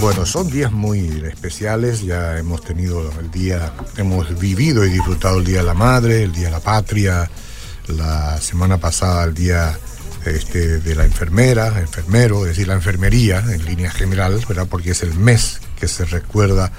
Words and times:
Bueno, 0.00 0.24
son 0.26 0.48
días 0.48 0.70
muy 0.70 1.24
especiales, 1.26 2.02
ya 2.02 2.38
hemos 2.38 2.62
tenido 2.62 3.10
el 3.18 3.32
día, 3.32 3.72
hemos 3.96 4.38
vivido 4.38 4.84
y 4.86 4.90
disfrutado 4.90 5.38
el 5.38 5.44
Día 5.44 5.58
de 5.58 5.64
la 5.64 5.74
Madre, 5.74 6.22
el 6.22 6.32
Día 6.32 6.46
de 6.46 6.50
la 6.52 6.60
Patria, 6.60 7.28
la 7.88 8.40
semana 8.40 8.78
pasada 8.78 9.24
el 9.24 9.34
Día 9.34 9.76
este, 10.24 10.78
de 10.78 10.94
la 10.94 11.04
Enfermera, 11.04 11.80
enfermero, 11.80 12.42
es 12.42 12.50
decir, 12.50 12.68
la 12.68 12.74
enfermería 12.74 13.40
en 13.40 13.64
línea 13.64 13.90
general, 13.90 14.40
¿verdad? 14.48 14.68
Porque 14.70 14.92
es 14.92 15.02
el 15.02 15.14
mes 15.14 15.60
que 15.80 15.88
se 15.88 16.04
recuerda 16.04 16.70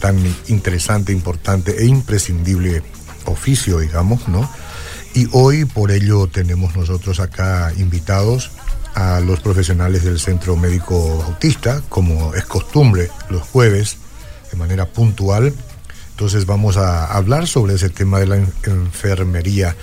tan 0.00 0.16
interesante, 0.48 1.12
importante 1.12 1.82
e 1.82 1.84
imprescindible 1.84 2.82
oficio, 3.26 3.80
digamos, 3.80 4.28
¿no? 4.28 4.48
Y 5.14 5.28
hoy 5.32 5.66
por 5.66 5.90
ello 5.90 6.26
tenemos 6.26 6.74
nosotros 6.74 7.20
acá 7.20 7.72
invitados 7.76 8.50
a 8.96 9.20
los 9.20 9.40
profesionales 9.40 10.04
del 10.04 10.18
Centro 10.18 10.56
Médico 10.56 11.18
Bautista, 11.18 11.82
como 11.90 12.34
es 12.34 12.46
costumbre 12.46 13.10
los 13.28 13.42
jueves, 13.42 13.98
de 14.50 14.56
manera 14.56 14.86
puntual. 14.86 15.52
Entonces 16.12 16.46
vamos 16.46 16.78
a 16.78 17.04
hablar 17.04 17.46
sobre 17.46 17.74
ese 17.74 17.90
tema 17.90 18.18
de 18.18 18.26
la 18.26 18.36
enfermería. 18.36 19.76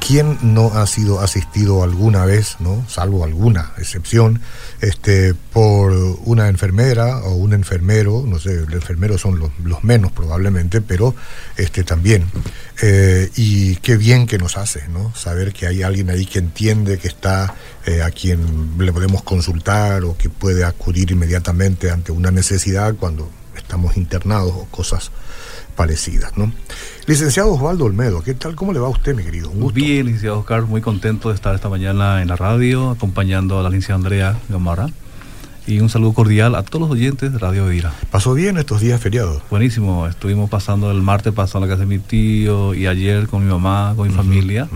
¿Quién 0.00 0.38
no 0.42 0.72
ha 0.74 0.86
sido 0.86 1.20
asistido 1.20 1.82
alguna 1.82 2.24
vez, 2.24 2.56
no, 2.60 2.84
salvo 2.88 3.24
alguna 3.24 3.72
excepción, 3.76 4.40
este, 4.80 5.34
por 5.34 5.92
una 6.24 6.48
enfermera 6.48 7.18
o 7.18 7.34
un 7.34 7.52
enfermero? 7.52 8.22
No 8.24 8.38
sé, 8.38 8.54
los 8.54 8.74
enfermeros 8.74 9.20
son 9.20 9.38
los, 9.38 9.82
menos 9.82 10.12
probablemente, 10.12 10.80
pero 10.80 11.14
este, 11.56 11.82
también. 11.82 12.24
Eh, 12.82 13.30
y 13.34 13.76
qué 13.76 13.96
bien 13.96 14.26
que 14.26 14.38
nos 14.38 14.56
hace, 14.56 14.86
¿no? 14.88 15.12
Saber 15.16 15.52
que 15.52 15.66
hay 15.66 15.82
alguien 15.82 16.08
ahí 16.10 16.24
que 16.24 16.38
entiende, 16.38 16.98
que 16.98 17.08
está 17.08 17.54
eh, 17.84 18.02
a 18.02 18.10
quien 18.10 18.78
le 18.78 18.92
podemos 18.92 19.22
consultar 19.24 20.04
o 20.04 20.16
que 20.16 20.30
puede 20.30 20.64
acudir 20.64 21.10
inmediatamente 21.10 21.90
ante 21.90 22.12
una 22.12 22.30
necesidad 22.30 22.94
cuando 22.94 23.28
estamos 23.56 23.96
internados 23.96 24.52
o 24.54 24.66
cosas 24.66 25.10
parecidas, 25.76 26.36
¿no? 26.36 26.50
Licenciado 27.06 27.52
Osvaldo 27.52 27.84
Olmedo, 27.84 28.22
¿qué 28.22 28.34
tal? 28.34 28.56
¿Cómo 28.56 28.72
le 28.72 28.80
va 28.80 28.88
a 28.88 28.90
usted, 28.90 29.14
mi 29.14 29.22
querido? 29.22 29.50
Un 29.50 29.72
Bien, 29.72 30.06
licenciado 30.06 30.40
Oscar, 30.40 30.62
muy 30.62 30.80
contento 30.80 31.28
de 31.28 31.34
estar 31.34 31.54
esta 31.54 31.68
mañana 31.68 32.22
en 32.22 32.28
la 32.28 32.36
radio, 32.36 32.90
acompañando 32.90 33.60
a 33.60 33.62
la 33.62 33.68
licenciada 33.68 33.96
Andrea 33.96 34.38
Gamarra. 34.48 34.88
Y 35.68 35.80
un 35.80 35.88
saludo 35.88 36.12
cordial 36.12 36.54
a 36.54 36.62
todos 36.62 36.80
los 36.80 36.90
oyentes 36.90 37.32
de 37.32 37.38
Radio 37.38 37.66
Vira. 37.66 37.92
¿Pasó 38.10 38.34
bien 38.34 38.56
estos 38.56 38.80
días 38.80 39.00
feriados? 39.00 39.42
Buenísimo, 39.50 40.06
estuvimos 40.06 40.48
pasando 40.48 40.90
el 40.92 41.02
martes, 41.02 41.32
pasando 41.32 41.66
a 41.66 41.68
la 41.68 41.74
casa 41.74 41.88
de 41.88 41.96
mi 41.96 41.98
tío 41.98 42.72
y 42.72 42.86
ayer 42.86 43.26
con 43.26 43.44
mi 43.44 43.52
mamá, 43.52 43.92
con 43.96 44.08
mi 44.08 44.14
familia, 44.14 44.68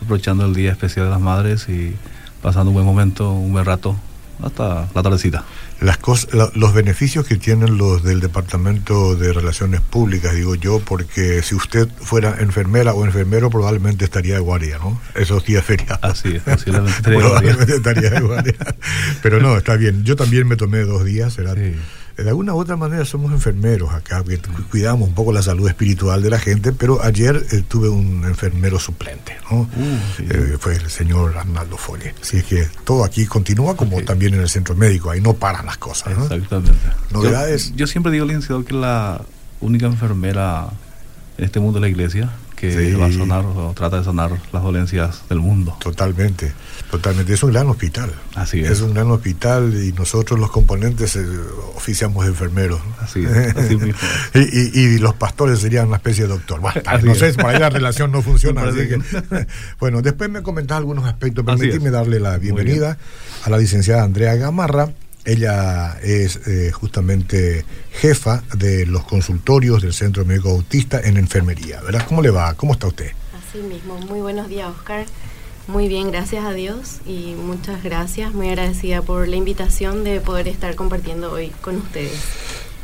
aprovechando 0.00 0.44
el 0.44 0.54
Día 0.54 0.72
Especial 0.72 1.06
de 1.06 1.10
las 1.12 1.20
Madres 1.20 1.68
y 1.68 1.94
pasando 2.42 2.70
un 2.70 2.74
buen 2.74 2.86
momento, 2.86 3.32
un 3.32 3.52
buen 3.52 3.64
rato, 3.64 3.96
hasta 4.40 4.88
la 4.94 5.02
tardecita 5.02 5.44
las 5.82 5.98
cosas, 5.98 6.28
los 6.54 6.72
beneficios 6.72 7.26
que 7.26 7.36
tienen 7.36 7.76
los 7.76 8.02
del 8.02 8.20
Departamento 8.20 9.16
de 9.16 9.32
Relaciones 9.32 9.80
Públicas, 9.80 10.34
digo 10.34 10.54
yo, 10.54 10.80
porque 10.80 11.42
si 11.42 11.54
usted 11.54 11.88
fuera 12.00 12.36
enfermera 12.38 12.94
o 12.94 13.04
enfermero 13.04 13.50
probablemente 13.50 14.04
estaría 14.04 14.34
de 14.34 14.40
guardia, 14.40 14.78
¿no? 14.78 15.00
Esos 15.14 15.44
días 15.44 15.64
feriados. 15.64 15.98
Así 16.02 16.36
es, 16.36 16.42
posiblemente 16.42 16.96
estaría, 16.96 17.18
probablemente 17.18 17.74
estaría 17.74 18.10
de 18.10 18.20
guardia. 18.20 18.54
Pero 19.22 19.40
no, 19.40 19.56
está 19.56 19.76
bien. 19.76 20.04
Yo 20.04 20.14
también 20.14 20.46
me 20.46 20.56
tomé 20.56 20.80
dos 20.80 21.04
días, 21.04 21.34
¿será? 21.34 21.54
Sí 21.54 21.74
de 22.16 22.28
alguna 22.28 22.54
u 22.54 22.58
otra 22.58 22.76
manera 22.76 23.04
somos 23.04 23.32
enfermeros 23.32 23.92
acá, 23.92 24.22
cuidamos 24.70 25.08
un 25.08 25.14
poco 25.14 25.32
la 25.32 25.42
salud 25.42 25.68
espiritual 25.68 26.22
de 26.22 26.30
la 26.30 26.38
gente, 26.38 26.72
pero 26.72 27.02
ayer 27.02 27.44
eh, 27.52 27.62
tuve 27.66 27.88
un 27.88 28.24
enfermero 28.24 28.78
suplente, 28.78 29.36
¿no? 29.50 29.60
Uh, 29.60 29.68
eh, 30.18 30.56
fue 30.58 30.76
el 30.76 30.90
señor 30.90 31.36
Arnaldo 31.36 31.76
Folle. 31.76 32.14
Así 32.20 32.42
que 32.42 32.68
todo 32.84 33.04
aquí 33.04 33.26
continúa 33.26 33.76
como 33.76 34.02
también 34.02 34.34
en 34.34 34.40
el 34.40 34.48
centro 34.48 34.74
médico, 34.74 35.10
ahí 35.10 35.20
no 35.20 35.34
paran 35.34 35.66
las 35.66 35.78
cosas. 35.78 36.16
¿no? 36.16 36.24
Exactamente. 36.24 36.72
¿Novedades? 37.10 37.74
Yo, 37.76 37.86
siempre 37.86 38.12
digo, 38.12 38.26
licenciado, 38.26 38.64
que 38.64 38.74
la 38.74 39.22
única 39.60 39.86
enfermera 39.86 40.68
en 41.38 41.44
este 41.44 41.60
mundo 41.60 41.78
de 41.78 41.82
la 41.82 41.88
iglesia 41.88 42.30
que 42.68 42.94
va 42.94 43.06
a 43.06 43.12
sonar 43.12 43.44
o 43.44 43.72
trata 43.74 43.98
de 43.98 44.04
sanar 44.04 44.30
las 44.52 44.62
dolencias 44.62 45.22
del 45.28 45.40
mundo. 45.40 45.76
Totalmente, 45.80 46.52
totalmente. 46.90 47.34
Es 47.34 47.42
un 47.42 47.52
gran 47.52 47.68
hospital. 47.68 48.12
Así 48.36 48.60
es. 48.60 48.70
Es 48.70 48.80
un 48.82 48.94
gran 48.94 49.10
hospital 49.10 49.74
y 49.82 49.92
nosotros 49.92 50.38
los 50.38 50.50
componentes 50.50 51.16
eh, 51.16 51.26
oficiamos 51.74 52.24
enfermeros. 52.24 52.80
Así 53.00 53.24
es, 53.24 53.56
así 53.56 53.76
mismo. 53.76 53.98
y, 54.34 54.80
y, 54.80 54.98
los 54.98 55.14
pastores 55.14 55.58
serían 55.58 55.88
una 55.88 55.96
especie 55.96 56.24
de 56.24 56.30
doctor. 56.30 56.60
no 57.02 57.14
sé, 57.16 57.34
por 57.34 57.46
ahí 57.46 57.58
la 57.58 57.70
relación 57.70 58.12
no 58.12 58.22
funciona. 58.22 58.62
así 58.68 58.88
que, 58.88 59.00
bueno, 59.80 60.00
después 60.00 60.30
me 60.30 60.42
comentás 60.42 60.78
algunos 60.78 61.04
aspectos. 61.06 61.44
Permitidme 61.44 61.90
darle 61.90 62.20
la 62.20 62.38
bienvenida 62.38 62.96
a 63.44 63.50
la 63.50 63.58
licenciada 63.58 64.04
Andrea 64.04 64.36
Gamarra 64.36 64.92
ella 65.24 65.98
es 66.02 66.46
eh, 66.46 66.72
justamente 66.72 67.64
jefa 67.92 68.42
de 68.56 68.86
los 68.86 69.04
consultorios 69.04 69.82
del 69.82 69.92
Centro 69.92 70.24
Médico 70.24 70.50
Autista 70.50 71.00
en 71.00 71.16
enfermería, 71.16 71.80
¿verdad? 71.80 72.04
¿Cómo 72.08 72.22
le 72.22 72.30
va? 72.30 72.54
¿Cómo 72.54 72.72
está 72.72 72.88
usted? 72.88 73.12
Así 73.48 73.58
mismo, 73.58 73.98
muy 73.98 74.20
buenos 74.20 74.48
días, 74.48 74.68
Oscar. 74.68 75.06
Muy 75.68 75.86
bien, 75.86 76.10
gracias 76.10 76.44
a 76.44 76.52
Dios 76.52 76.98
y 77.06 77.34
muchas 77.36 77.84
gracias, 77.84 78.34
muy 78.34 78.48
agradecida 78.48 79.00
por 79.00 79.28
la 79.28 79.36
invitación 79.36 80.02
de 80.02 80.20
poder 80.20 80.48
estar 80.48 80.74
compartiendo 80.74 81.30
hoy 81.30 81.50
con 81.60 81.76
ustedes. 81.76 82.18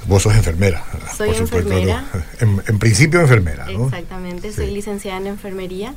Vos 0.08 0.22
sos 0.22 0.34
enfermera. 0.34 0.82
Soy 1.16 1.30
enfermera. 1.30 2.04
En, 2.40 2.78
principio 2.78 3.20
enfermera, 3.20 3.66
¿no? 3.66 3.86
Exactamente, 3.86 4.52
soy 4.52 4.70
licenciada 4.70 5.18
en 5.18 5.26
enfermería. 5.26 5.94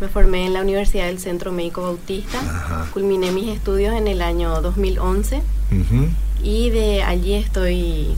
Me 0.00 0.08
formé 0.08 0.46
en 0.46 0.52
la 0.52 0.60
Universidad 0.60 1.06
del 1.06 1.18
Centro 1.18 1.50
Médico 1.50 1.82
Bautista. 1.82 2.88
Culminé 2.92 3.32
mis 3.32 3.48
estudios 3.48 3.94
en 3.94 4.06
el 4.06 4.22
año 4.22 4.60
2011. 4.60 5.42
Y 6.42 6.70
de 6.70 7.02
allí 7.02 7.34
estoy, 7.34 8.14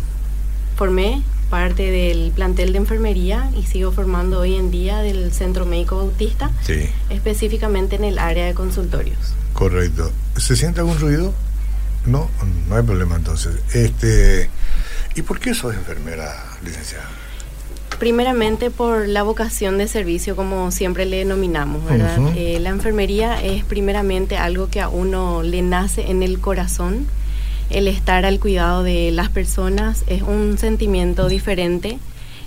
formé 0.76 1.22
parte 1.48 1.90
del 1.90 2.32
plantel 2.32 2.72
de 2.72 2.78
enfermería 2.78 3.50
y 3.56 3.64
sigo 3.64 3.92
formando 3.92 4.40
hoy 4.40 4.54
en 4.54 4.70
día 4.70 4.98
del 4.98 5.32
Centro 5.32 5.64
Médico 5.66 5.96
Bautista, 5.96 6.50
específicamente 7.10 7.96
en 7.96 8.04
el 8.04 8.18
área 8.18 8.44
de 8.46 8.54
consultorios. 8.54 9.34
Correcto. 9.54 10.10
¿Se 10.36 10.56
siente 10.56 10.80
algún 10.80 10.98
ruido? 10.98 11.32
No, 12.04 12.28
no 12.68 12.76
hay 12.76 12.82
problema 12.82 13.16
entonces. 13.16 13.54
Este, 13.74 14.50
¿Y 15.14 15.22
por 15.22 15.40
qué 15.40 15.54
sos 15.54 15.74
enfermera, 15.74 16.34
licenciada? 16.64 17.08
Primeramente 17.98 18.70
por 18.70 19.06
la 19.06 19.22
vocación 19.22 19.78
de 19.78 19.86
servicio, 19.86 20.34
como 20.34 20.70
siempre 20.70 21.06
le 21.06 21.18
denominamos, 21.18 21.84
¿verdad? 21.84 22.18
Eh, 22.34 22.58
la 22.60 22.70
enfermería 22.70 23.40
es 23.42 23.64
primeramente 23.64 24.36
algo 24.36 24.68
que 24.68 24.80
a 24.80 24.88
uno 24.88 25.42
le 25.42 25.62
nace 25.62 26.10
en 26.10 26.22
el 26.22 26.40
corazón. 26.40 27.06
El 27.70 27.86
estar 27.86 28.24
al 28.24 28.40
cuidado 28.40 28.82
de 28.82 29.12
las 29.12 29.28
personas 29.28 30.04
es 30.06 30.22
un 30.22 30.58
sentimiento 30.58 31.28
diferente 31.28 31.98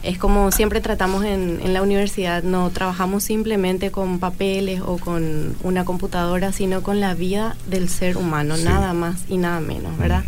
es 0.05 0.19
como 0.19 0.51
siempre 0.51 0.81
tratamos 0.81 1.25
en, 1.25 1.59
en, 1.63 1.73
la 1.73 1.81
universidad, 1.81 2.43
no 2.43 2.69
trabajamos 2.69 3.23
simplemente 3.23 3.89
con 3.89 4.19
papeles 4.19 4.81
o 4.85 4.99
con 4.99 5.55
una 5.63 5.83
computadora, 5.83 6.51
sino 6.51 6.83
con 6.83 6.99
la 6.99 7.15
vida 7.15 7.57
del 7.67 7.89
ser 7.89 8.15
humano, 8.15 8.55
nada 8.55 8.93
más 8.93 9.23
y 9.27 9.37
nada 9.37 9.59
menos, 9.61 9.97
¿verdad? 9.97 10.23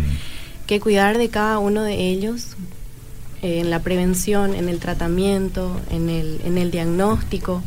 Que 0.67 0.79
cuidar 0.79 1.17
de 1.17 1.29
cada 1.29 1.59
uno 1.59 1.81
de 1.81 2.09
ellos 2.09 2.55
en 3.41 3.69
la 3.69 3.79
prevención, 3.79 4.53
en 4.53 4.69
el 4.69 4.79
tratamiento, 4.79 5.79
en 5.89 6.09
el, 6.09 6.41
en 6.43 6.57
el 6.57 6.71
diagnóstico, 6.71 7.63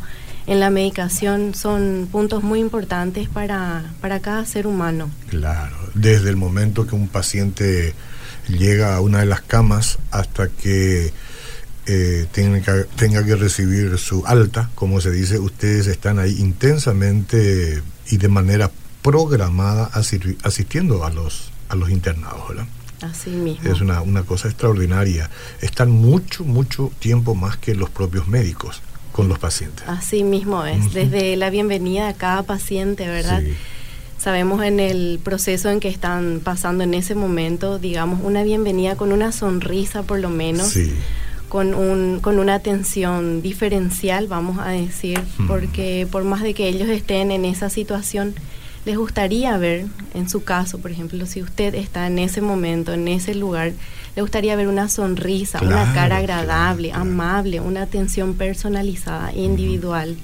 en 0.46 0.60
la 0.60 0.70
medicación, 0.70 1.54
son 1.54 2.08
puntos 2.10 2.42
muy 2.42 2.60
importantes 2.60 3.28
para, 3.28 3.92
para 4.00 4.20
cada 4.20 4.44
ser 4.44 4.66
humano. 4.66 5.10
Claro, 5.28 5.76
desde 5.94 6.28
el 6.28 6.36
momento 6.36 6.86
que 6.86 6.94
un 6.94 7.08
paciente 7.08 7.94
llega 8.48 8.96
a 8.96 9.00
una 9.00 9.20
de 9.20 9.26
las 9.26 9.42
camas 9.42 9.98
hasta 10.10 10.48
que 10.48 11.12
eh, 11.86 12.26
tenga, 12.32 12.60
que, 12.60 12.84
tenga 12.96 13.24
que 13.24 13.36
recibir 13.36 13.96
su 13.98 14.26
alta, 14.26 14.70
como 14.74 15.00
se 15.00 15.10
dice, 15.10 15.38
ustedes 15.38 15.86
están 15.86 16.18
ahí 16.18 16.36
intensamente 16.38 17.82
y 18.10 18.16
de 18.16 18.28
manera 18.28 18.70
programada 19.02 19.90
asistiendo 20.42 21.04
a 21.04 21.10
los, 21.10 21.50
a 21.68 21.76
los 21.76 21.90
internados, 21.90 22.48
¿verdad? 22.48 22.66
Así 23.02 23.30
mismo. 23.30 23.70
Es 23.70 23.80
una, 23.80 24.02
una 24.02 24.22
cosa 24.22 24.48
extraordinaria. 24.48 25.30
Están 25.60 25.90
mucho, 25.90 26.44
mucho 26.44 26.90
tiempo 26.98 27.34
más 27.34 27.56
que 27.56 27.74
los 27.74 27.90
propios 27.90 28.28
médicos 28.28 28.82
con 29.12 29.28
los 29.28 29.38
pacientes. 29.38 29.86
Así 29.88 30.22
mismo 30.22 30.64
es, 30.64 30.92
desde 30.92 31.36
la 31.36 31.50
bienvenida 31.50 32.08
a 32.08 32.14
cada 32.14 32.42
paciente, 32.42 33.08
¿verdad? 33.08 33.42
Sabemos 34.18 34.62
en 34.62 34.80
el 34.80 35.18
proceso 35.22 35.70
en 35.70 35.80
que 35.80 35.88
están 35.88 36.40
pasando 36.44 36.84
en 36.84 36.94
ese 36.94 37.14
momento, 37.14 37.78
digamos, 37.78 38.20
una 38.22 38.42
bienvenida 38.42 38.96
con 38.96 39.12
una 39.12 39.32
sonrisa 39.32 40.02
por 40.02 40.20
lo 40.20 40.28
menos. 40.28 40.68
Sí 40.68 40.92
con, 41.50 41.74
un, 41.74 42.20
con 42.20 42.38
una 42.38 42.54
atención 42.54 43.42
diferencial, 43.42 44.28
vamos 44.28 44.58
a 44.58 44.68
decir, 44.68 45.20
porque 45.48 46.06
por 46.10 46.24
más 46.24 46.42
de 46.42 46.54
que 46.54 46.68
ellos 46.68 46.88
estén 46.88 47.32
en 47.32 47.44
esa 47.44 47.68
situación, 47.68 48.34
les 48.84 48.96
gustaría 48.96 49.56
ver, 49.58 49.86
en 50.14 50.28
su 50.28 50.42
caso, 50.42 50.78
por 50.78 50.90
ejemplo, 50.90 51.26
si 51.26 51.42
usted 51.42 51.74
está 51.74 52.06
en 52.06 52.18
ese 52.18 52.40
momento, 52.40 52.92
en 52.92 53.08
ese 53.08 53.34
lugar, 53.34 53.72
le 54.16 54.22
gustaría 54.22 54.56
ver 54.56 54.68
una 54.68 54.88
sonrisa, 54.88 55.60
una 55.62 55.92
cara 55.92 56.16
agradable, 56.16 56.92
amable, 56.92 57.60
una 57.60 57.82
atención 57.82 58.34
personalizada, 58.34 59.32
individual. 59.34 60.16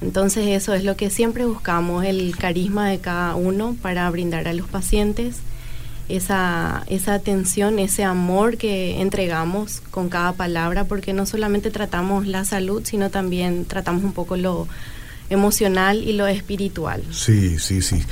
Entonces 0.00 0.48
eso 0.48 0.74
es 0.74 0.84
lo 0.84 0.96
que 0.96 1.10
siempre 1.10 1.44
buscamos, 1.44 2.04
el 2.04 2.36
carisma 2.36 2.88
de 2.88 2.98
cada 2.98 3.34
uno 3.34 3.76
para 3.82 4.08
brindar 4.10 4.48
a 4.48 4.52
los 4.52 4.68
pacientes 4.68 5.40
esa, 6.08 6.84
esa 6.88 7.14
atención, 7.14 7.78
ese 7.78 8.04
amor 8.04 8.56
que 8.56 9.00
entregamos 9.00 9.80
con 9.90 10.08
cada 10.08 10.32
palabra, 10.32 10.84
porque 10.84 11.12
no 11.12 11.26
solamente 11.26 11.70
tratamos 11.70 12.26
la 12.26 12.44
salud, 12.44 12.82
sino 12.84 13.10
también 13.10 13.64
tratamos 13.64 14.04
un 14.04 14.12
poco 14.12 14.36
lo 14.36 14.68
emocional 15.30 16.02
y 16.02 16.12
lo 16.12 16.26
espiritual. 16.26 17.02
Sí, 17.10 17.58
sí, 17.58 17.82
sí. 17.82 18.02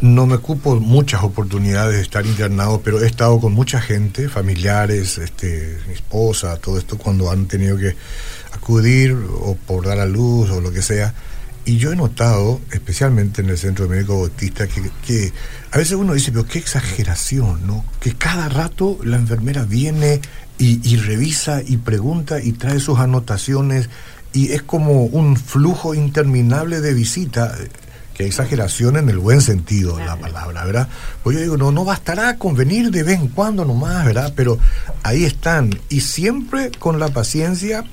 No 0.00 0.26
me 0.26 0.34
ocupo 0.34 0.76
muchas 0.76 1.22
oportunidades 1.22 1.96
de 1.96 2.02
estar 2.02 2.26
internado, 2.26 2.80
pero 2.82 3.00
he 3.00 3.06
estado 3.06 3.38
con 3.38 3.52
mucha 3.52 3.80
gente, 3.80 4.28
familiares, 4.28 5.18
este, 5.18 5.78
mi 5.86 5.94
esposa, 5.94 6.56
todo 6.56 6.78
esto, 6.78 6.98
cuando 6.98 7.30
han 7.30 7.46
tenido 7.46 7.76
que 7.76 7.94
acudir 8.52 9.12
o 9.12 9.56
por 9.66 9.86
dar 9.86 10.00
a 10.00 10.06
luz 10.06 10.50
o 10.50 10.60
lo 10.60 10.72
que 10.72 10.82
sea. 10.82 11.14
Y 11.64 11.76
yo 11.76 11.92
he 11.92 11.96
notado, 11.96 12.60
especialmente 12.72 13.42
en 13.42 13.50
el 13.50 13.58
Centro 13.58 13.86
Médico 13.86 14.18
Bautista, 14.18 14.66
que, 14.66 15.32
a 15.70 15.78
veces 15.78 15.92
uno 15.92 16.14
dice, 16.14 16.32
pero 16.32 16.46
qué 16.46 16.58
exageración, 16.58 17.66
¿no? 17.66 17.84
Que 18.00 18.14
cada 18.14 18.48
rato 18.48 18.98
la 19.04 19.18
enfermera 19.18 19.64
viene 19.64 20.20
y 20.58 20.96
revisa 20.96 21.62
y 21.66 21.78
pregunta 21.78 22.42
y 22.42 22.52
trae 22.52 22.80
sus 22.80 22.98
anotaciones 22.98 23.88
y 24.32 24.52
es 24.52 24.62
como 24.62 25.04
un 25.04 25.36
flujo 25.36 25.94
interminable 25.94 26.80
de 26.80 26.94
visita 26.94 27.56
que 28.14 28.26
exageración 28.26 28.96
en 28.96 29.08
el 29.08 29.18
buen 29.18 29.40
sentido 29.40 29.96
de 29.96 30.04
la 30.04 30.16
palabra, 30.16 30.64
¿verdad? 30.64 30.88
Pues 31.22 31.36
yo 31.36 31.42
digo, 31.42 31.56
no, 31.56 31.72
no 31.72 31.84
bastará 31.84 32.36
con 32.36 32.54
venir 32.54 32.90
de 32.90 33.02
vez 33.02 33.18
en 33.18 33.28
cuando 33.28 33.64
nomás, 33.64 34.04
¿verdad? 34.04 34.32
Pero 34.36 34.58
ahí 35.02 35.24
están, 35.24 35.78
y 35.88 36.00
siempre 36.02 36.70
con 36.70 37.00
la 37.00 37.08
paciencia, 37.08 37.84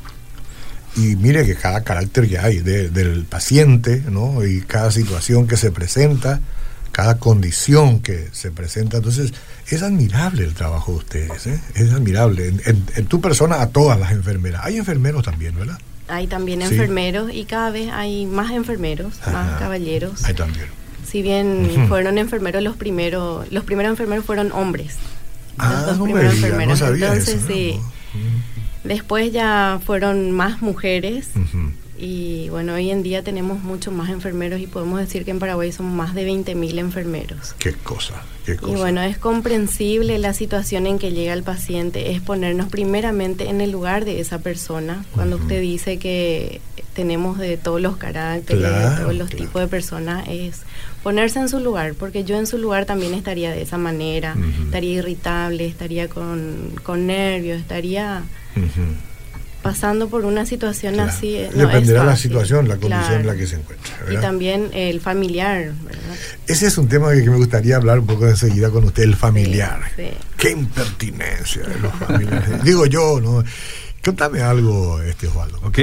y 0.95 1.15
mire 1.15 1.45
que 1.45 1.55
cada 1.55 1.83
carácter 1.83 2.27
que 2.27 2.39
hay 2.39 2.59
del 2.59 3.25
paciente, 3.25 4.03
¿no? 4.09 4.45
Y 4.45 4.61
cada 4.61 4.91
situación 4.91 5.47
que 5.47 5.57
se 5.57 5.71
presenta, 5.71 6.41
cada 6.91 7.19
condición 7.19 7.99
que 8.01 8.29
se 8.31 8.51
presenta, 8.51 8.97
entonces 8.97 9.33
es 9.67 9.81
admirable 9.83 10.43
el 10.43 10.55
trabajo 10.55 10.93
de 10.93 10.97
ustedes, 10.97 11.47
¿eh? 11.47 11.61
es 11.75 11.91
admirable. 11.93 12.47
En, 12.47 12.83
en 12.95 13.05
tu 13.05 13.21
persona 13.21 13.61
a 13.61 13.69
todas 13.69 13.99
las 13.99 14.11
enfermeras, 14.11 14.61
hay 14.65 14.77
enfermeros 14.77 15.23
también, 15.23 15.55
¿verdad? 15.55 15.77
Hay 16.07 16.27
también 16.27 16.61
enfermeros 16.61 17.31
y 17.33 17.45
cada 17.45 17.69
vez 17.69 17.89
hay 17.91 18.25
más 18.25 18.51
enfermeros, 18.51 19.13
más 19.31 19.59
caballeros. 19.59 20.23
Hay 20.23 20.33
también. 20.33 20.67
Si 21.05 21.21
bien 21.21 21.85
fueron 21.87 22.17
enfermeros 22.17 22.61
los 22.63 22.75
primeros, 22.75 23.49
los 23.51 23.63
primeros 23.63 23.91
enfermeros 23.91 24.25
fueron 24.25 24.51
hombres. 24.51 24.97
Ah, 25.57 25.83
los 25.87 25.97
dos 25.97 26.05
primeros 26.05 26.33
enfermeros. 26.33 26.81
Entonces, 26.81 27.41
sí. 27.47 27.79
Después 28.83 29.31
ya 29.31 29.79
fueron 29.85 30.31
más 30.31 30.61
mujeres. 30.61 31.29
Y 31.99 32.49
bueno, 32.49 32.75
hoy 32.75 32.91
en 32.91 33.01
día 33.01 33.23
tenemos 33.23 33.63
muchos 33.63 33.93
más 33.93 34.09
enfermeros 34.09 34.59
y 34.59 34.67
podemos 34.67 34.99
decir 34.99 35.25
que 35.25 35.31
en 35.31 35.39
Paraguay 35.39 35.71
son 35.71 35.95
más 35.95 36.13
de 36.13 36.29
20.000 36.29 36.77
enfermeros. 36.77 37.55
Qué 37.57 37.73
cosa, 37.73 38.23
qué 38.45 38.55
cosa. 38.55 38.71
Y 38.71 38.75
bueno, 38.75 39.01
es 39.01 39.17
comprensible 39.17 40.19
la 40.19 40.33
situación 40.33 40.85
en 40.85 40.99
que 40.99 41.11
llega 41.11 41.33
el 41.33 41.43
paciente, 41.43 42.11
es 42.11 42.21
ponernos 42.21 42.69
primeramente 42.69 43.49
en 43.49 43.61
el 43.61 43.71
lugar 43.71 44.05
de 44.05 44.19
esa 44.19 44.39
persona. 44.39 45.05
Cuando 45.13 45.37
usted 45.37 45.59
dice 45.59 45.97
que 45.97 46.61
tenemos 46.93 47.37
de 47.37 47.57
todos 47.57 47.81
los 47.81 47.97
caracteres, 47.97 48.63
de 48.63 49.01
todos 49.01 49.15
los 49.15 49.29
tipos 49.29 49.61
de 49.61 49.67
personas, 49.67 50.27
es 50.27 50.61
ponerse 51.03 51.39
en 51.39 51.49
su 51.49 51.59
lugar, 51.59 51.93
porque 51.93 52.23
yo 52.23 52.37
en 52.37 52.47
su 52.47 52.57
lugar 52.57 52.85
también 52.85 53.13
estaría 53.13 53.51
de 53.51 53.61
esa 53.61 53.77
manera, 53.77 54.35
estaría 54.65 54.93
irritable, 54.93 55.65
estaría 55.65 56.09
con, 56.09 56.73
con 56.83 57.07
nervios, 57.07 57.59
estaría 57.59 58.23
pasando 59.67 60.07
por 60.07 60.23
una 60.23 60.45
situación 60.45 61.01
así. 61.01 61.35
Eh, 61.35 61.49
no 61.53 61.67
Dependerá 61.67 62.05
la 62.05 62.15
situación, 62.15 62.69
la 62.69 62.77
condición 62.77 63.19
en 63.19 63.27
la 63.27 63.35
que 63.35 63.45
se 63.45 63.57
encuentra. 63.57 63.93
Y 64.09 64.15
también 64.15 64.69
el 64.71 65.01
familiar. 65.01 65.73
Ese 66.47 66.67
es 66.67 66.77
un 66.77 66.87
tema 66.87 67.11
que 67.11 67.29
me 67.29 67.35
gustaría 67.35 67.75
hablar 67.75 67.99
un 67.99 68.05
poco 68.05 68.25
enseguida 68.25 68.69
con 68.69 68.85
usted, 68.85 69.03
el 69.03 69.17
familiar. 69.17 69.81
Qué 70.37 70.51
impertinencia 70.51 71.63
de 71.63 71.79
los 71.81 71.93
familiares. 71.95 72.63
Digo 72.69 72.85
yo, 72.85 73.19
¿no? 73.19 73.43
Cuéntame 74.01 74.41
algo, 74.41 75.01
este 75.01 75.27
Osvaldo. 75.27 75.59
Ok. 75.63 75.79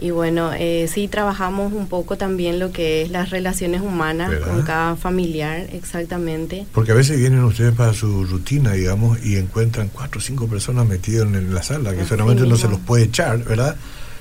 Y 0.01 0.09
bueno, 0.09 0.51
eh, 0.51 0.89
sí 0.91 1.07
trabajamos 1.07 1.73
un 1.73 1.87
poco 1.87 2.17
también 2.17 2.57
lo 2.57 2.71
que 2.71 3.03
es 3.03 3.11
las 3.11 3.29
relaciones 3.29 3.81
humanas 3.81 4.31
con 4.43 4.63
cada 4.63 4.95
familiar, 4.95 5.67
exactamente. 5.73 6.65
Porque 6.73 6.91
a 6.91 6.95
veces 6.95 7.19
vienen 7.19 7.43
ustedes 7.43 7.75
para 7.75 7.93
su 7.93 8.25
rutina, 8.25 8.73
digamos, 8.73 9.23
y 9.23 9.37
encuentran 9.37 9.89
cuatro 9.93 10.17
o 10.17 10.21
cinco 10.21 10.47
personas 10.47 10.87
metidas 10.87 11.27
en 11.27 11.53
la 11.53 11.61
sala, 11.61 11.93
que 11.95 12.03
solamente 12.03 12.47
no 12.47 12.57
se 12.57 12.67
los 12.67 12.79
puede 12.79 13.03
echar, 13.03 13.43
¿verdad? 13.43 13.75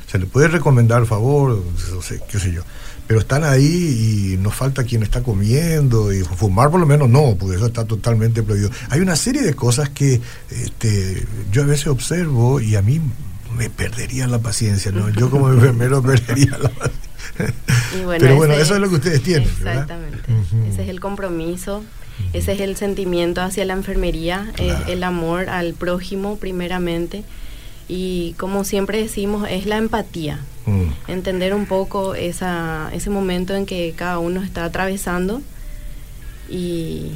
Se 0.06 0.18
les 0.18 0.28
puede 0.28 0.48
recomendar 0.48 1.06
favor, 1.06 1.64
no 1.94 2.02
sé, 2.02 2.20
qué 2.30 2.38
sé 2.38 2.52
yo. 2.52 2.62
Pero 3.06 3.20
están 3.20 3.42
ahí 3.42 4.34
y 4.34 4.36
nos 4.36 4.54
falta 4.54 4.84
quien 4.84 5.02
está 5.02 5.22
comiendo 5.22 6.12
y 6.12 6.20
fumar 6.20 6.70
por 6.70 6.78
lo 6.78 6.86
menos 6.86 7.08
no, 7.08 7.36
porque 7.40 7.56
eso 7.56 7.66
está 7.66 7.86
totalmente 7.86 8.42
prohibido. 8.42 8.70
Hay 8.90 9.00
una 9.00 9.16
serie 9.16 9.40
de 9.40 9.54
cosas 9.54 9.88
que 9.88 10.20
este, 10.50 11.26
yo 11.50 11.62
a 11.62 11.66
veces 11.66 11.86
observo 11.86 12.60
y 12.60 12.76
a 12.76 12.82
mí 12.82 13.00
me 13.60 13.68
perdería 13.68 14.26
la 14.26 14.38
paciencia, 14.38 14.90
¿no? 14.90 15.10
Yo 15.10 15.28
como 15.28 15.52
enfermero 15.52 16.02
perdería 16.10 16.56
la 16.56 16.70
paciencia. 16.70 18.18
Pero 18.18 18.36
bueno, 18.36 18.54
eso 18.54 18.74
es 18.74 18.80
lo 18.80 18.88
que 18.88 18.94
ustedes 18.94 19.22
tienen. 19.22 19.46
Exactamente. 19.46 20.18
Ese 20.66 20.82
es 20.82 20.88
el 20.88 20.98
compromiso, 20.98 21.84
ese 22.32 22.52
es 22.52 22.60
el 22.60 22.76
sentimiento 22.76 23.42
hacia 23.42 23.66
la 23.66 23.74
enfermería, 23.74 24.50
es 24.56 24.88
el 24.88 25.04
amor 25.04 25.50
al 25.50 25.74
prójimo 25.74 26.38
primeramente. 26.38 27.22
Y 27.86 28.34
como 28.38 28.64
siempre 28.64 29.02
decimos, 29.02 29.46
es 29.50 29.66
la 29.66 29.76
empatía. 29.76 30.38
Mm. 30.64 31.10
Entender 31.10 31.52
un 31.52 31.66
poco 31.66 32.14
esa, 32.14 32.88
ese 32.94 33.10
momento 33.10 33.54
en 33.54 33.66
que 33.66 33.92
cada 33.94 34.18
uno 34.20 34.42
está 34.42 34.64
atravesando 34.64 35.42
y 36.48 37.12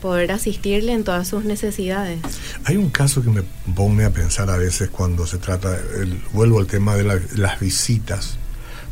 poder 0.00 0.32
asistirle 0.32 0.92
en 0.92 1.04
todas 1.04 1.28
sus 1.28 1.44
necesidades. 1.44 2.20
Hay 2.64 2.76
un 2.76 2.90
caso 2.90 3.22
que 3.22 3.30
me 3.30 3.42
pone 3.74 4.04
a 4.04 4.10
pensar 4.10 4.50
a 4.50 4.56
veces 4.56 4.90
cuando 4.90 5.26
se 5.26 5.38
trata, 5.38 5.76
el, 6.00 6.20
vuelvo 6.32 6.58
al 6.58 6.66
tema 6.66 6.96
de 6.96 7.04
las 7.04 7.60
visitas, 7.60 8.38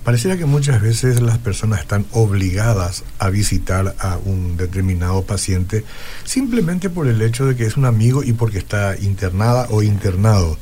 Pareciera 0.07 0.37
que 0.37 0.45
muchas 0.45 0.81
veces 0.81 1.21
las 1.21 1.39
personas 1.39 1.81
están 1.81 2.07
obligadas 2.13 3.03
a 3.19 3.29
visitar 3.29 3.97
a 3.99 4.19
un 4.19 4.57
determinado 4.57 5.23
paciente 5.23 5.85
simplemente 6.23 6.89
por 6.89 7.09
el 7.09 7.21
hecho 7.23 7.45
de 7.45 7.57
que 7.57 7.67
es 7.67 7.77
un 7.77 7.87
amigo 7.87 8.23
y 8.23 8.33
porque 8.33 8.59
está 8.59 8.97
internada 8.97 9.67
o 9.69 9.83
internado. 9.83 10.59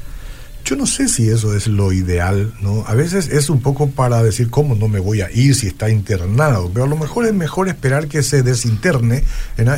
Yo 0.64 0.76
no 0.76 0.86
sé 0.86 1.08
si 1.08 1.28
eso 1.28 1.54
es 1.54 1.66
lo 1.66 1.92
ideal, 1.92 2.54
¿no? 2.62 2.84
A 2.86 2.94
veces 2.94 3.28
es 3.28 3.50
un 3.50 3.60
poco 3.60 3.90
para 3.90 4.22
decir 4.22 4.48
cómo 4.48 4.74
no 4.74 4.88
me 4.88 4.98
voy 4.98 5.20
a 5.20 5.30
ir 5.30 5.54
si 5.54 5.66
está 5.66 5.90
internado, 5.90 6.70
pero 6.72 6.86
a 6.86 6.88
lo 6.88 6.96
mejor 6.96 7.26
es 7.26 7.34
mejor 7.34 7.68
esperar 7.68 8.08
que 8.08 8.22
se 8.22 8.42
desinterne 8.42 9.24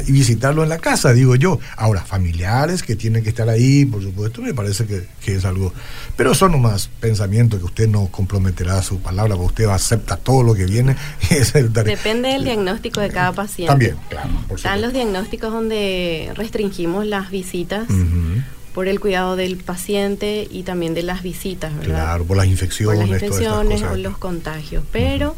y 0.06 0.12
visitarlo 0.12 0.62
en 0.62 0.68
la 0.68 0.78
casa, 0.78 1.12
digo 1.12 1.34
yo. 1.34 1.58
Ahora, 1.76 2.02
familiares 2.02 2.84
que 2.84 2.94
tienen 2.94 3.24
que 3.24 3.30
estar 3.30 3.48
ahí, 3.48 3.84
por 3.84 4.00
supuesto, 4.00 4.40
me 4.42 4.54
parece 4.54 4.86
que, 4.86 5.34
es 5.34 5.44
algo... 5.44 5.72
Pero 6.16 6.36
son 6.36 6.52
nomás 6.52 6.88
pensamientos 7.00 7.58
que 7.58 7.66
usted 7.66 7.88
no 7.88 8.06
comprometerá 8.06 8.80
su 8.80 9.00
palabra, 9.00 9.34
porque 9.34 9.64
usted 9.64 9.74
acepta 9.74 10.16
todo 10.16 10.44
lo 10.44 10.54
que 10.54 10.66
viene. 10.66 10.94
Es 11.30 11.56
el 11.56 11.72
Depende 11.72 12.28
del 12.28 12.44
diagnóstico 12.44 13.00
de 13.00 13.10
cada 13.10 13.32
paciente. 13.32 13.72
También, 13.72 13.96
claro. 14.08 14.30
Están 14.54 14.80
los 14.80 14.92
diagnósticos 14.92 15.52
donde 15.52 16.32
restringimos 16.36 17.06
las 17.06 17.30
visitas 17.30 17.88
por 18.76 18.88
el 18.88 19.00
cuidado 19.00 19.36
del 19.36 19.56
paciente 19.56 20.46
y 20.50 20.62
también 20.62 20.92
de 20.92 21.02
las 21.02 21.22
visitas, 21.22 21.74
¿verdad? 21.78 21.94
Claro, 21.94 22.24
por 22.26 22.36
las 22.36 22.46
infecciones. 22.46 23.00
Por 23.00 23.08
las 23.08 23.22
infecciones 23.22 23.82
o 23.82 23.96
los 23.96 24.18
contagios. 24.18 24.84
Pero 24.92 25.34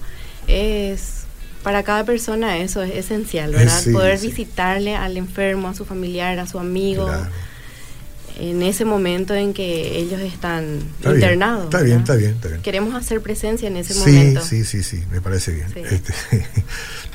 es 0.49 1.23
para 1.63 1.85
cada 1.85 2.03
persona 2.05 2.59
eso 2.59 2.83
es 2.83 2.97
esencial, 2.97 3.53
¿verdad? 3.53 3.81
Poder 3.93 4.19
visitarle 4.19 4.97
al 4.97 5.17
enfermo, 5.17 5.69
a 5.69 5.75
su 5.75 5.85
familiar, 5.85 6.37
a 6.41 6.49
su 6.49 6.59
amigo. 6.59 7.09
En 8.39 8.63
ese 8.63 8.85
momento 8.85 9.35
en 9.35 9.53
que 9.53 9.99
ellos 9.99 10.21
están 10.21 10.79
internados. 11.05 11.65
está 11.65 11.83
bien, 11.83 11.99
está 11.99 12.15
bien, 12.15 12.31
está 12.33 12.49
bien. 12.49 12.63
Queremos 12.63 12.95
hacer 12.95 13.21
presencia 13.21 13.67
en 13.67 13.77
ese 13.77 13.95
momento. 13.95 14.41
Sí, 14.43 14.65
sí, 14.65 14.83
sí, 14.83 15.03
me 15.11 15.21
parece 15.21 15.53
bien. 15.53 15.67
Este, 15.75 16.15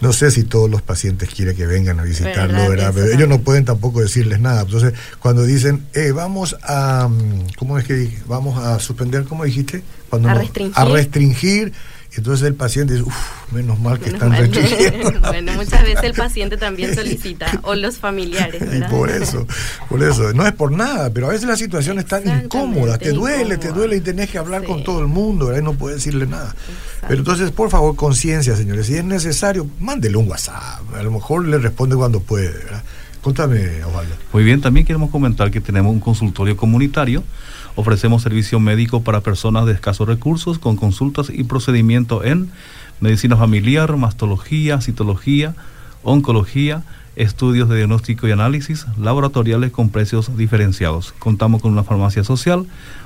no 0.02 0.12
sé 0.12 0.32
si 0.32 0.44
todos 0.44 0.70
los 0.70 0.82
pacientes 0.82 1.30
quieren 1.30 1.56
que 1.56 1.66
vengan 1.66 2.00
a 2.00 2.04
visitarlo, 2.04 2.70
¿verdad? 2.70 2.92
Pero 2.94 3.14
ellos 3.14 3.30
no 3.30 3.40
pueden 3.40 3.64
tampoco 3.64 4.02
decirles 4.02 4.40
nada. 4.40 4.62
Entonces, 4.62 4.94
cuando 5.20 5.44
dicen, 5.44 5.86
eh, 5.94 6.12
vamos 6.12 6.58
a, 6.64 7.08
mm, 7.08 7.54
¿cómo 7.58 7.78
es 7.80 7.86
que 7.86 8.12
vamos 8.28 8.62
a 8.62 8.80
suspender, 8.80 9.24
cómo 9.24 9.46
dijiste? 9.46 9.82
Cuando 10.10 10.30
a 10.30 10.34
restringir. 10.34 10.74
A 10.76 10.86
restringir 10.86 11.74
entonces 12.16 12.48
el 12.48 12.56
paciente 12.56 12.94
dice, 12.94 13.06
uff, 13.06 13.52
menos 13.52 13.80
mal 13.80 14.00
que 14.00 14.10
están 14.10 14.32
restringiendo. 14.38 15.20
bueno, 15.22 15.54
muchas 15.54 15.84
veces 15.84 16.04
el 16.04 16.14
paciente 16.14 16.58
también 16.58 16.94
solicita, 16.94 17.60
o 17.64 17.76
los 17.76 17.98
familiares. 17.98 18.60
¿verdad? 18.60 18.88
Y 18.88 18.92
por 18.92 19.10
eso, 19.10 19.48
por 19.90 20.04
eso, 20.04 20.34
no 20.34 20.46
es 20.46 20.54
por 20.54 20.72
nada, 20.72 21.10
pero 21.12 21.28
a 21.28 21.30
veces 21.30 21.48
la 21.48 21.58
situación 21.58 22.00
es 22.00 22.06
tan 22.06 22.28
incómoda, 22.28 22.98
te 22.98 23.12
duele, 23.12 23.58
te 23.58 23.70
duele 23.70 23.98
y 23.98 24.02
tenés 24.02 24.30
que 24.30 24.38
hablar 24.38 24.64
con 24.64 24.84
todo 24.84 25.00
el 25.00 25.08
mundo, 25.08 25.48
¿verdad? 25.48 25.62
Y 25.62 25.66
no 25.66 25.74
puedes 25.74 25.98
decirle 25.98 26.28
nada. 26.28 26.56
Pero 27.02 27.20
entonces, 27.20 27.52
por 27.52 27.70
favor, 27.70 27.96
conciencia, 27.96 28.56
señores, 28.56 28.88
si 28.88 28.96
es 28.96 29.04
necesario, 29.04 29.68
mándele 29.80 30.18
un 30.18 30.30
WhatsApp, 30.30 30.82
a 30.96 31.04
lo 31.04 31.12
mejor 31.12 31.46
le 31.46 31.58
responde 31.58 31.96
cuando 31.96 32.20
puede, 32.20 32.50
¿verdad? 32.50 32.84
Contame, 33.22 33.84
Osvaldo. 33.86 34.16
Muy 34.34 34.44
bien, 34.44 34.60
también 34.60 34.86
queremos 34.86 35.10
comentar 35.10 35.50
que 35.50 35.62
tenemos 35.62 35.94
un 35.94 36.02
consultorio 36.02 36.58
comunitario 36.58 37.24
Ofrecemos 37.76 38.22
servicio 38.22 38.60
médico 38.60 39.02
para 39.02 39.22
personas 39.22 39.66
de 39.66 39.74
escasos 39.74 40.08
recursos 40.08 40.60
con 40.60 40.76
consultas 40.76 41.32
y 41.34 41.44
procedimiento 41.44 42.24
en 42.24 42.52
medicina 43.00 43.36
familiar, 43.36 43.98
mastología, 43.98 44.80
citología, 44.80 45.56
oncología, 46.04 46.84
estudios 47.16 47.70
de 47.70 47.78
diagnóstico 47.78 48.28
y 48.28 48.32
análisis, 48.32 48.86
laboratoriales 49.00 49.72
con 49.72 49.90
precios 49.90 50.38
diferenciados. 50.38 51.14
Contamos 51.18 51.62
con 51.62 51.72
una 51.72 51.84
farmacia 51.84 52.24
social, 52.24 52.66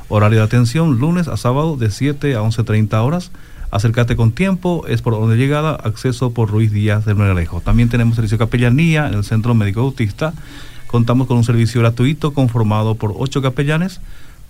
horario 0.09 0.39
de 0.39 0.45
atención 0.45 0.99
lunes 0.99 1.27
a 1.27 1.37
sábado 1.37 1.77
de 1.77 1.89
7 1.89 2.35
a 2.35 2.41
11.30 2.41 2.93
horas. 3.05 3.31
Acércate 3.71 4.15
con 4.15 4.31
tiempo, 4.31 4.85
es 4.87 5.01
por 5.01 5.13
donde 5.13 5.35
llegada, 5.35 5.75
acceso 5.75 6.31
por 6.31 6.49
Ruiz 6.49 6.71
Díaz 6.71 7.05
del 7.05 7.15
Menalejo. 7.15 7.61
También 7.61 7.89
tenemos 7.89 8.15
servicio 8.15 8.37
de 8.37 8.45
capellanía 8.45 9.07
en 9.07 9.13
el 9.13 9.23
Centro 9.23 9.53
Médico 9.55 9.81
Autista. 9.81 10.33
Contamos 10.87 11.27
con 11.27 11.37
un 11.37 11.43
servicio 11.43 11.81
gratuito 11.81 12.33
conformado 12.33 12.95
por 12.95 13.13
ocho 13.17 13.41
capellanes 13.41 13.99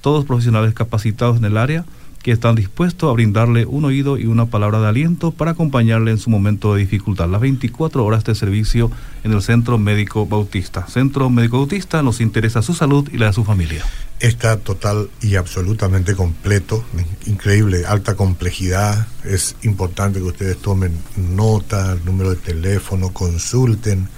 todos 0.02 0.26
profesionales 0.26 0.74
capacitados 0.74 1.38
en 1.38 1.46
el 1.46 1.58
área 1.58 1.86
que 2.28 2.34
están 2.34 2.56
dispuestos 2.56 3.10
a 3.10 3.14
brindarle 3.14 3.66
un 3.66 3.86
oído 3.86 4.18
y 4.18 4.26
una 4.26 4.48
palabra 4.48 4.82
de 4.82 4.88
aliento 4.88 5.32
para 5.32 5.52
acompañarle 5.52 6.12
en 6.12 6.18
su 6.18 6.30
momento 6.30 6.74
de 6.74 6.82
dificultad. 6.82 7.30
Las 7.30 7.40
24 7.40 8.04
horas 8.04 8.26
de 8.26 8.36
servicio 8.36 8.92
en 9.24 9.32
el 9.32 9.42
Centro 9.42 9.78
Médico 9.78 10.26
Bautista. 10.26 10.86
Centro 10.88 11.30
Médico 11.30 11.60
Bautista 11.60 12.04
nos 12.04 12.20
interesa 12.20 12.62
su 12.62 12.74
salud 12.74 13.08
y 13.14 13.18
la 13.18 13.28
de 13.28 13.34
su 13.34 13.46
familia. 13.46 13.86
Está 14.20 14.58
total 14.58 15.10
y 15.22 15.36
absolutamente 15.36 16.16
completo, 16.16 16.84
increíble, 17.28 17.86
alta 17.86 18.16
complejidad. 18.16 19.08
Es 19.24 19.56
importante 19.62 20.20
que 20.20 20.26
ustedes 20.26 20.58
tomen 20.58 20.98
nota, 21.16 21.96
número 22.04 22.32
de 22.32 22.36
teléfono, 22.36 23.14
consulten, 23.14 24.10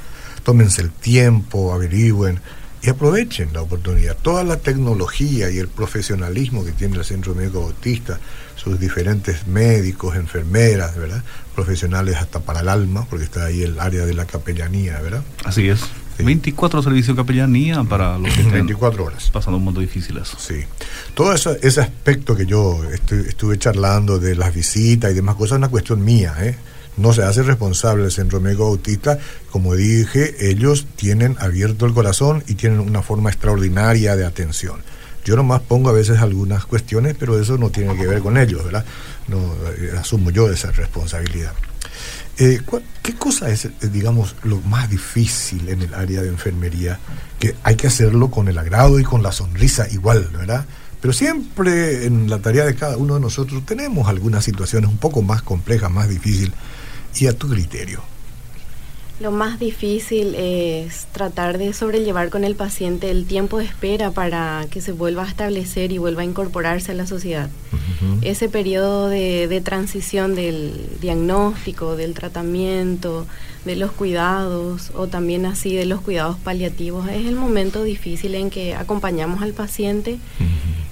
tómense 0.43 0.81
el 0.81 0.89
tiempo, 0.89 1.73
averigüen 1.73 2.39
y 2.81 2.89
aprovechen 2.89 3.49
la 3.53 3.61
oportunidad. 3.61 4.15
Toda 4.17 4.43
la 4.43 4.57
tecnología 4.57 5.49
y 5.49 5.57
el 5.57 5.67
profesionalismo 5.67 6.63
que 6.63 6.71
tiene 6.71 6.97
el 6.97 7.03
Centro 7.03 7.35
Médico 7.35 7.61
Bautista, 7.61 8.19
sus 8.55 8.79
diferentes 8.79 9.47
médicos, 9.47 10.15
enfermeras, 10.15 10.95
¿verdad? 10.95 11.23
Profesionales 11.55 12.15
hasta 12.17 12.39
para 12.39 12.61
el 12.61 12.69
alma, 12.69 13.05
porque 13.09 13.25
está 13.25 13.45
ahí 13.45 13.63
el 13.63 13.79
área 13.79 14.05
de 14.05 14.13
la 14.13 14.25
capellanía, 14.25 14.99
¿verdad? 15.01 15.23
Así 15.45 15.67
es. 15.67 15.81
24 16.23 16.83
servicios 16.83 17.15
de 17.15 17.23
capellanía 17.23 17.83
para 17.83 18.17
los 18.17 18.33
que 18.33 18.43
24 18.43 19.05
horas. 19.05 19.29
pasando 19.29 19.57
un 19.57 19.63
mundo 19.63 19.79
difícil 19.79 20.19
Sí. 20.37 20.65
Todo 21.13 21.33
ese 21.33 21.81
aspecto 21.81 22.35
que 22.35 22.45
yo 22.45 22.81
estuve 23.27 23.57
charlando 23.57 24.19
de 24.19 24.35
las 24.35 24.53
visitas 24.53 25.11
y 25.11 25.13
demás 25.13 25.35
cosas 25.35 25.53
es 25.53 25.57
una 25.59 25.69
cuestión 25.69 26.03
mía, 26.03 26.35
¿eh? 26.39 26.57
No 26.97 27.13
se 27.13 27.23
hace 27.23 27.43
responsable 27.43 28.05
el 28.05 28.11
Centro 28.11 28.41
Médico 28.41 28.65
Bautista. 28.65 29.19
Como 29.51 29.75
dije, 29.75 30.49
ellos 30.49 30.87
tienen 30.95 31.35
abierto 31.39 31.85
el 31.85 31.93
corazón 31.93 32.43
y 32.47 32.55
tienen 32.55 32.79
una 32.79 33.01
forma 33.01 33.29
extraordinaria 33.29 34.15
de 34.15 34.25
atención. 34.25 34.81
Yo 35.25 35.35
nomás 35.35 35.61
pongo 35.61 35.89
a 35.89 35.93
veces 35.93 36.19
algunas 36.19 36.65
cuestiones, 36.65 37.15
pero 37.17 37.39
eso 37.39 37.57
no 37.57 37.69
tiene 37.69 37.95
que 37.95 38.07
ver 38.07 38.19
con 38.19 38.37
ellos, 38.37 38.63
¿verdad? 38.63 38.85
No, 39.27 39.37
eh, 39.77 39.91
asumo 39.97 40.31
yo 40.31 40.49
esa 40.51 40.71
responsabilidad. 40.71 41.53
Eh, 42.37 42.61
¿Qué 43.03 43.15
cosa 43.15 43.49
es, 43.49 43.65
eh, 43.65 43.71
digamos, 43.91 44.35
lo 44.43 44.61
más 44.61 44.89
difícil 44.89 45.67
en 45.67 45.81
el 45.81 45.93
área 45.93 46.21
de 46.21 46.29
enfermería? 46.29 46.99
Que 47.37 47.53
hay 47.63 47.75
que 47.75 47.87
hacerlo 47.87 48.31
con 48.31 48.47
el 48.47 48.57
agrado 48.57 48.99
y 48.99 49.03
con 49.03 49.21
la 49.21 49.33
sonrisa 49.33 49.87
igual, 49.89 50.29
¿verdad? 50.31 50.65
Pero 51.01 51.13
siempre 51.13 52.05
en 52.05 52.29
la 52.29 52.39
tarea 52.39 52.65
de 52.65 52.75
cada 52.75 52.97
uno 52.97 53.15
de 53.15 53.21
nosotros 53.21 53.65
tenemos 53.65 54.07
algunas 54.09 54.43
situaciones 54.43 54.89
un 54.89 54.97
poco 54.97 55.21
más 55.21 55.41
complejas, 55.41 55.89
más 55.89 56.09
difíciles 56.09 56.53
y 57.17 57.27
a 57.27 57.33
tu 57.33 57.49
criterio? 57.49 58.01
Lo 59.19 59.31
más 59.31 59.59
difícil 59.59 60.33
es 60.35 61.07
tratar 61.11 61.57
de 61.57 61.73
sobrellevar 61.73 62.29
con 62.29 62.45
el 62.45 62.55
paciente 62.55 63.11
el 63.11 63.25
tiempo 63.25 63.57
de 63.57 63.65
espera 63.65 64.11
para 64.11 64.65
que 64.71 64.79
se 64.79 64.93
vuelva 64.93 65.25
a 65.25 65.27
establecer 65.27 65.91
y 65.91 65.97
vuelva 65.97 66.21
a 66.21 66.25
incorporarse 66.25 66.93
a 66.93 66.95
la 66.95 67.05
sociedad. 67.05 67.49
Ese 68.21 68.47
periodo 68.47 69.09
de, 69.09 69.49
de, 69.49 69.59
transición 69.59 70.35
del 70.35 70.73
diagnóstico, 71.01 71.97
del 71.97 72.13
tratamiento, 72.13 73.27
de 73.65 73.75
los 73.75 73.91
cuidados 73.91 74.91
o 74.95 75.07
también 75.07 75.45
así 75.45 75.75
de 75.75 75.85
los 75.85 75.99
cuidados 75.99 76.37
paliativos 76.37 77.09
es 77.09 77.25
el 77.25 77.35
momento 77.35 77.83
difícil 77.83 78.35
en 78.35 78.49
que 78.49 78.73
acompañamos 78.73 79.41
al 79.41 79.51
paciente 79.51 80.17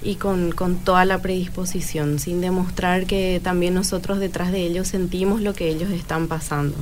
y 0.00 0.14
con, 0.14 0.52
con, 0.52 0.76
toda 0.76 1.04
la 1.04 1.20
predisposición, 1.20 2.18
sin 2.18 2.40
demostrar 2.40 3.06
que 3.06 3.40
también 3.42 3.74
nosotros 3.74 4.20
detrás 4.20 4.52
de 4.52 4.60
ellos 4.60 4.88
sentimos 4.88 5.40
lo 5.40 5.54
que 5.54 5.68
ellos 5.68 5.90
están 5.90 6.28
pasando. 6.28 6.76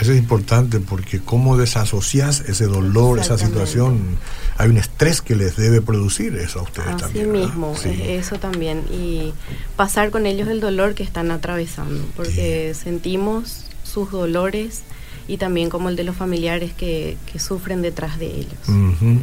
Eso 0.00 0.12
es 0.12 0.18
importante 0.18 0.80
porque 0.80 1.20
cómo 1.20 1.56
desasocias 1.56 2.40
ese 2.40 2.64
dolor, 2.64 3.18
esa 3.18 3.36
situación, 3.36 4.18
hay 4.56 4.70
un 4.70 4.78
estrés 4.78 5.20
que 5.20 5.36
les 5.36 5.56
debe 5.56 5.82
producir 5.82 6.34
eso 6.36 6.60
a 6.60 6.62
ustedes 6.62 6.88
Así 6.88 7.02
también. 7.02 7.32
mismo, 7.32 7.74
eso 7.84 8.38
también, 8.38 8.84
y 8.90 9.34
pasar 9.76 10.10
con 10.10 10.24
ellos 10.24 10.48
el 10.48 10.60
dolor 10.60 10.94
que 10.94 11.02
están 11.02 11.30
atravesando, 11.30 12.04
porque 12.16 12.72
sentimos 12.74 13.64
sus 13.82 14.10
dolores 14.10 14.82
y 15.28 15.36
también 15.36 15.68
como 15.68 15.88
el 15.88 15.96
de 15.96 16.04
los 16.04 16.16
familiares 16.16 16.72
que, 16.72 17.16
que 17.30 17.38
sufren 17.38 17.82
detrás 17.82 18.18
de 18.18 18.26
ellos. 18.26 18.58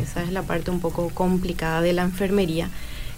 Esa 0.03 0.21
es 0.21 0.31
la 0.31 0.43
parte 0.43 0.69
un 0.69 0.79
poco 0.79 1.09
complicada 1.09 1.81
de 1.81 1.93
la 1.93 2.03
enfermería 2.03 2.69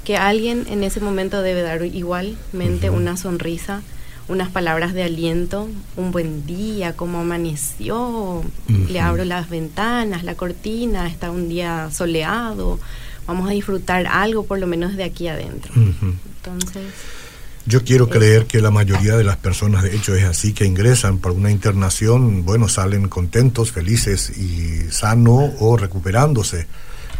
que 0.05 0.15
alguien 0.15 0.65
en 0.69 0.83
ese 0.83 1.01
momento 1.01 1.41
debe 1.41 1.63
dar 1.63 1.83
igualmente 1.83 2.89
una 2.89 3.17
sonrisa, 3.17 3.81
unas 4.27 4.49
palabras 4.49 4.93
de 4.93 5.03
aliento, 5.03 5.67
un 5.97 6.11
buen 6.11 6.45
día, 6.45 6.95
cómo 6.95 7.19
amaneció, 7.19 8.43
le 8.67 8.99
abro 8.99 9.25
las 9.25 9.49
ventanas, 9.49 10.23
la 10.23 10.35
cortina, 10.35 11.07
está 11.07 11.31
un 11.31 11.49
día 11.49 11.89
soleado, 11.91 12.79
vamos 13.27 13.49
a 13.49 13.51
disfrutar 13.51 14.07
algo 14.07 14.45
por 14.45 14.59
lo 14.59 14.67
menos 14.67 14.95
de 14.95 15.03
aquí 15.03 15.27
adentro. 15.27 15.73
Entonces... 15.75 16.83
Yo 17.67 17.83
quiero 17.83 18.09
creer 18.09 18.45
que 18.45 18.61
la 18.61 18.69
mayoría 18.69 19.17
de 19.17 19.23
las 19.23 19.37
personas, 19.37 19.81
de 19.81 19.95
hecho, 19.95 20.13
es 20.13 20.23
así, 20.23 20.53
que 20.53 20.65
ingresan 20.65 21.17
por 21.17 21.31
una 21.31 21.49
internación, 21.49 22.45
bueno, 22.45 22.69
salen 22.69 23.09
contentos, 23.09 23.71
felices 23.71 24.37
y 24.37 24.91
sano 24.91 25.51
o 25.59 25.75
recuperándose 25.75 26.67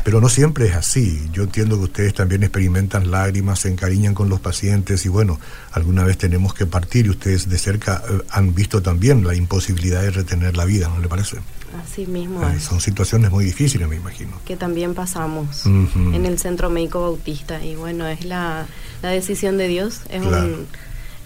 pero 0.05 0.21
no 0.21 0.29
siempre 0.29 0.67
es 0.67 0.75
así. 0.75 1.27
Yo 1.33 1.41
entiendo 1.41 1.77
que 1.77 1.85
ustedes 1.85 2.13
también 2.13 2.43
experimentan 2.43 3.09
lágrimas, 3.09 3.61
se 3.61 3.69
encariñan 3.69 4.13
con 4.13 4.29
los 4.29 4.39
pacientes 4.39 5.03
y 5.07 5.09
bueno, 5.09 5.39
alguna 5.71 6.03
vez 6.03 6.19
tenemos 6.19 6.53
que 6.53 6.67
partir 6.67 7.07
y 7.07 7.09
ustedes 7.09 7.49
de 7.49 7.57
cerca 7.57 8.03
eh, 8.07 8.21
han 8.29 8.53
visto 8.53 8.83
también 8.83 9.25
la 9.25 9.33
imposibilidad 9.33 10.03
de 10.03 10.11
retener 10.11 10.55
la 10.55 10.65
vida, 10.65 10.89
¿no 10.89 10.99
le 10.99 11.07
parece? 11.07 11.37
Así 11.83 12.05
mismo. 12.05 12.39
son 12.59 12.81
situaciones 12.81 13.31
muy 13.31 13.45
difíciles, 13.45 13.89
me 13.89 13.95
imagino. 13.95 14.39
Que 14.45 14.55
también 14.55 14.93
pasamos 14.93 15.65
en 15.65 16.25
el 16.27 16.37
Centro 16.37 16.69
Médico 16.69 17.01
Bautista 17.01 17.65
y 17.65 17.75
bueno, 17.75 18.07
es 18.07 18.25
la, 18.25 18.67
decisión 19.01 19.57
de 19.57 19.67
Dios. 19.67 20.01
Es, 20.09 20.21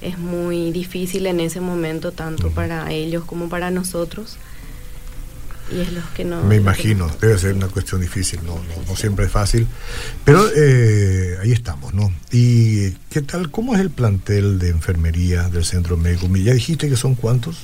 es 0.01 0.17
muy 0.17 0.71
difícil 0.71 1.27
en 1.27 1.41
ese 1.41 1.59
momento, 1.59 2.13
tanto 2.13 2.49
para 2.51 2.89
ellos 2.93 3.25
como 3.25 3.49
para 3.49 3.71
nosotros. 3.71 4.37
Y 5.71 5.81
es 5.81 5.93
lo 5.93 6.01
que 6.15 6.25
no... 6.25 6.43
Me 6.43 6.55
imagino, 6.55 7.09
debe 7.21 7.37
ser 7.37 7.53
una 7.53 7.67
cuestión 7.67 8.01
difícil, 8.01 8.39
no, 8.45 8.59
no, 8.87 8.95
siempre 8.95 9.25
es 9.25 9.31
fácil. 9.31 9.67
Pero 10.25 10.47
eh, 10.55 11.37
ahí 11.41 11.51
estamos, 11.51 11.93
¿no? 11.93 12.11
¿Y 12.31 12.91
qué 13.09 13.21
tal? 13.21 13.51
¿Cómo 13.51 13.75
es 13.75 13.81
el 13.81 13.89
plantel 13.89 14.59
de 14.59 14.69
enfermería 14.69 15.49
del 15.49 15.65
centro 15.65 15.97
médico? 15.97 16.27
¿Ya 16.35 16.53
dijiste 16.53 16.89
que 16.89 16.95
son 16.95 17.15
cuántos? 17.15 17.57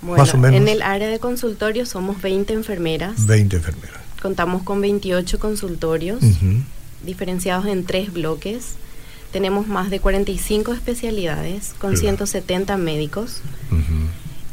Bueno, 0.00 0.24
en 0.46 0.68
el 0.68 0.82
área 0.82 1.08
de 1.08 1.18
consultorio 1.18 1.84
somos 1.84 2.22
20 2.22 2.52
enfermeras. 2.52 3.26
20 3.26 3.56
enfermeras. 3.56 3.98
Contamos 4.22 4.62
con 4.62 4.80
28 4.80 5.38
consultorios, 5.38 6.20
diferenciados 7.04 7.66
en 7.66 7.84
tres 7.84 8.12
bloques. 8.12 8.74
Tenemos 9.32 9.66
más 9.66 9.90
de 9.90 10.00
45 10.00 10.72
especialidades, 10.72 11.74
con 11.78 11.96
170 11.96 12.76
médicos. 12.78 13.42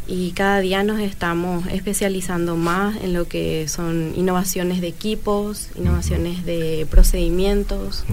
Y 0.07 0.31
cada 0.31 0.59
día 0.59 0.83
nos 0.83 1.00
estamos 1.00 1.65
especializando 1.67 2.55
más 2.55 2.95
en 2.97 3.13
lo 3.13 3.27
que 3.27 3.67
son 3.67 4.13
innovaciones 4.15 4.79
de 4.79 4.88
equipos, 4.88 5.69
innovaciones 5.75 6.45
de 6.45 6.85
procedimientos. 6.89 8.03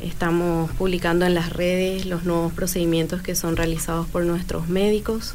Estamos 0.00 0.70
publicando 0.72 1.26
en 1.26 1.34
las 1.34 1.52
redes 1.52 2.06
los 2.06 2.24
nuevos 2.24 2.52
procedimientos 2.52 3.20
que 3.20 3.34
son 3.34 3.56
realizados 3.56 4.06
por 4.06 4.24
nuestros 4.24 4.68
médicos. 4.68 5.34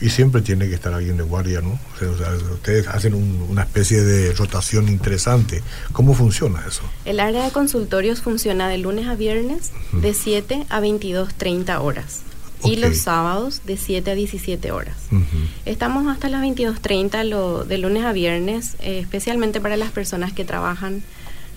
Y 0.00 0.08
siempre 0.08 0.40
tiene 0.40 0.68
que 0.68 0.74
estar 0.74 0.94
alguien 0.94 1.18
de 1.18 1.24
guardia, 1.24 1.60
¿no? 1.60 1.78
ustedes 2.54 2.86
hacen 2.88 3.12
una 3.14 3.62
especie 3.62 4.00
de 4.02 4.32
rotación 4.32 4.88
interesante. 4.88 5.62
¿Cómo 5.92 6.14
funciona 6.14 6.64
eso? 6.66 6.82
El 7.04 7.20
área 7.20 7.44
de 7.44 7.50
consultorios 7.50 8.22
funciona 8.22 8.68
de 8.68 8.78
lunes 8.78 9.08
a 9.08 9.16
viernes 9.16 9.72
de 9.92 10.14
7 10.14 10.64
a 10.70 10.80
22.30 10.80 11.80
horas. 11.80 12.22
Y 12.64 12.76
los 12.76 12.98
sábados 12.98 13.62
de 13.64 13.76
7 13.76 14.10
a 14.10 14.14
17 14.14 14.70
horas. 14.72 14.96
Estamos 15.64 16.06
hasta 16.08 16.28
las 16.28 16.42
22.30 16.42 17.64
de 17.64 17.78
lunes 17.78 18.04
a 18.04 18.12
viernes, 18.12 18.76
eh, 18.80 18.98
especialmente 18.98 19.60
para 19.60 19.76
las 19.76 19.90
personas 19.90 20.32
que 20.32 20.44
trabajan, 20.44 21.02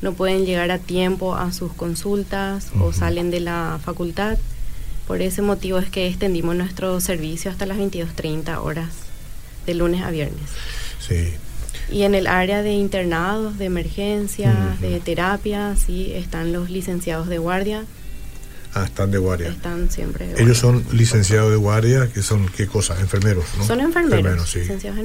no 0.04 0.14
pueden 0.14 0.46
llegar 0.46 0.70
a 0.70 0.80
tiempo 0.80 1.36
a 1.36 1.54
sus 1.54 1.72
consultas 1.72 2.72
o 2.80 2.92
salen 2.92 3.32
de 3.32 3.40
la 3.40 3.80
facultad. 3.84 4.38
Por 5.08 5.22
ese 5.22 5.42
motivo 5.42 5.80
es 5.80 5.90
que 5.90 6.08
extendimos 6.08 6.56
nuestro 6.56 7.00
servicio 7.00 7.50
hasta 7.50 7.66
las 7.66 7.78
22.30 7.78 8.58
horas, 8.58 8.90
de 9.66 9.74
lunes 9.74 10.02
a 10.04 10.12
viernes. 10.12 10.50
Sí. 11.00 11.34
Y 11.90 12.04
en 12.04 12.16
el 12.16 12.28
área 12.28 12.62
de 12.64 12.74
internados, 12.74 13.58
de 13.58 13.66
emergencias, 13.66 14.80
de 14.82 15.00
terapia, 15.00 15.76
sí, 15.76 16.12
están 16.14 16.52
los 16.52 16.70
licenciados 16.70 17.28
de 17.28 17.38
guardia. 17.38 17.86
Ah, 18.76 18.86
están 18.86 19.12
de 19.12 19.20
guardia. 19.20 19.50
Están 19.50 19.90
siempre. 19.92 20.34
Ellos 20.38 20.58
son 20.58 20.84
licenciados 20.92 21.52
de 21.52 21.58
guardia, 21.58 22.10
que 22.12 22.24
son, 22.24 22.48
¿qué 22.50 22.66
cosas? 22.66 23.00
Enfermeros, 23.02 23.46
¿no? 23.58 23.66
Son 23.66 23.80
enfermeros. 23.80 24.50
sí. 24.50 24.62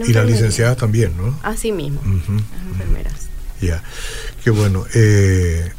y 0.06 0.12
las 0.12 0.26
licenciadas 0.26 0.76
también, 0.78 1.16
¿no? 1.16 1.38
Así 1.42 1.72
mismo, 1.72 2.00
las 2.04 2.66
enfermeras. 2.72 3.28
Ya, 3.60 3.82
qué 4.42 4.50
bueno. 4.50 4.86
Eh, 4.94 5.70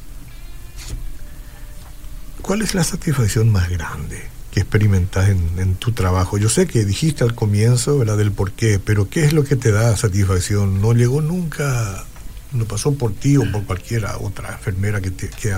¿Cuál 2.41 2.61
es 2.61 2.73
la 2.73 2.83
satisfacción 2.83 3.51
más 3.51 3.69
grande 3.69 4.27
que 4.51 4.59
experimentas 4.59 5.29
en, 5.29 5.75
tu 5.75 5.91
trabajo? 5.91 6.37
Yo 6.37 6.49
sé 6.49 6.67
que 6.67 6.85
dijiste 6.85 7.23
al 7.23 7.35
comienzo, 7.35 7.97
¿verdad?, 7.97 8.17
del 8.17 8.31
por 8.31 8.51
qué, 8.51 8.79
pero 8.79 9.09
¿qué 9.09 9.23
es 9.23 9.33
lo 9.33 9.43
que 9.43 9.55
te 9.55 9.71
da 9.71 9.95
satisfacción? 9.95 10.81
¿No 10.81 10.93
llegó 10.93 11.21
nunca, 11.21 12.05
no 12.51 12.65
pasó 12.65 12.93
por 12.93 13.13
ti 13.13 13.37
o 13.37 13.51
por 13.51 13.65
cualquiera 13.65 14.17
otra 14.17 14.53
enfermera 14.53 15.01
que, 15.01 15.11
te, 15.11 15.29
que 15.29 15.55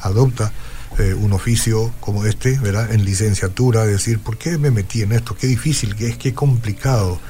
adopta 0.00 0.52
eh, 0.98 1.14
un 1.14 1.32
oficio 1.32 1.92
como 2.00 2.24
este, 2.24 2.58
¿verdad?, 2.58 2.92
en 2.92 3.04
licenciatura, 3.04 3.84
decir, 3.84 4.18
¿por 4.18 4.38
qué 4.38 4.58
me 4.58 4.70
metí 4.70 5.02
en 5.02 5.12
esto? 5.12 5.36
Qué 5.36 5.46
difícil, 5.46 5.94
qué 5.94 6.08
es, 6.08 6.16
qué 6.16 6.34
complicado. 6.34 7.20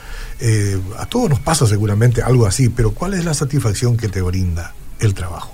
Eh, 0.41 0.81
a 0.99 1.07
todos 1.07 1.29
nos 1.29 1.41
pasa 1.41 1.67
seguramente 1.67 2.23
algo 2.23 2.47
así, 2.47 2.69
pero 2.69 2.93
¿cuál 2.93 3.15
es 3.15 3.25
la 3.25 3.35
satisfacción 3.35 3.97
que 3.97 4.09
te 4.09 4.23
brinda 4.23 4.75
el 5.01 5.15
trabajo? 5.15 5.53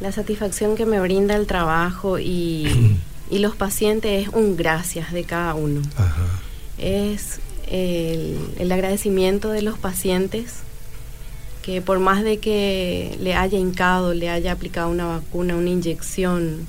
La 0.00 0.12
satisfacción 0.12 0.76
que 0.76 0.86
me 0.86 1.00
brinda 1.00 1.36
el 1.36 1.46
trabajo 1.46 2.18
y, 2.18 2.96
los 3.30 3.56
pacientes 3.56 4.26
es 4.26 4.34
un 4.34 4.56
gracias 4.56 5.12
de 5.12 5.24
cada 5.24 5.54
uno. 5.54 5.82
Es 6.78 7.40
el, 7.70 8.72
agradecimiento 8.72 9.50
de 9.50 9.62
los 9.62 9.78
pacientes 9.78 10.60
que 11.62 11.82
por 11.82 11.98
más 11.98 12.22
de 12.22 12.38
que 12.38 13.16
le 13.20 13.34
haya 13.34 13.58
hincado, 13.58 14.14
le 14.14 14.30
haya 14.30 14.52
aplicado 14.52 14.90
una 14.90 15.06
vacuna, 15.06 15.56
una 15.56 15.70
inyección 15.70 16.66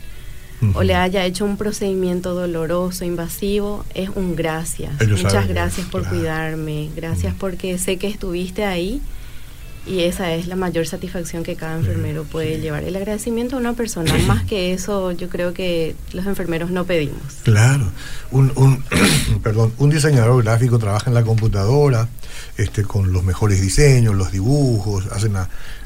o 0.73 0.83
le 0.83 0.93
haya 0.93 1.23
hecho 1.25 1.45
un 1.45 1.55
procedimiento 1.55 2.33
doloroso, 2.33 3.05
invasivo, 3.05 3.85
es 3.93 4.09
un 4.09 4.35
gracias. 4.35 4.91
Muchas 5.07 5.47
gracias 5.47 5.87
por 5.87 6.05
cuidarme, 6.07 6.89
gracias 6.95 7.33
porque 7.39 7.77
sé 7.77 7.97
que 7.97 8.07
estuviste 8.07 8.65
ahí 8.65 9.01
y 9.89 10.01
esa 10.03 10.33
es 10.35 10.45
la 10.45 10.55
mayor 10.55 10.85
satisfacción 10.85 11.43
que 11.43 11.55
cada 11.55 11.75
enfermero 11.75 12.23
puede 12.23 12.59
llevar. 12.59 12.83
El 12.83 12.95
agradecimiento 12.95 13.55
a 13.55 13.59
una 13.59 13.73
persona, 13.73 14.15
más 14.27 14.43
que 14.43 14.71
eso, 14.71 15.11
yo 15.13 15.29
creo 15.29 15.53
que 15.53 15.95
los 16.13 16.27
enfermeros 16.27 16.69
no 16.69 16.85
pedimos. 16.85 17.19
Claro, 17.43 17.91
un, 18.29 18.51
un 18.55 18.83
perdón, 19.43 19.73
un 19.79 19.89
diseñador 19.89 20.43
gráfico 20.43 20.77
trabaja 20.77 21.09
en 21.09 21.15
la 21.15 21.23
computadora, 21.23 22.07
este, 22.57 22.83
con 22.83 23.11
los 23.11 23.23
mejores 23.23 23.61
diseños, 23.61 24.13
los 24.13 24.31
dibujos, 24.31 25.07
hacen 25.07 25.33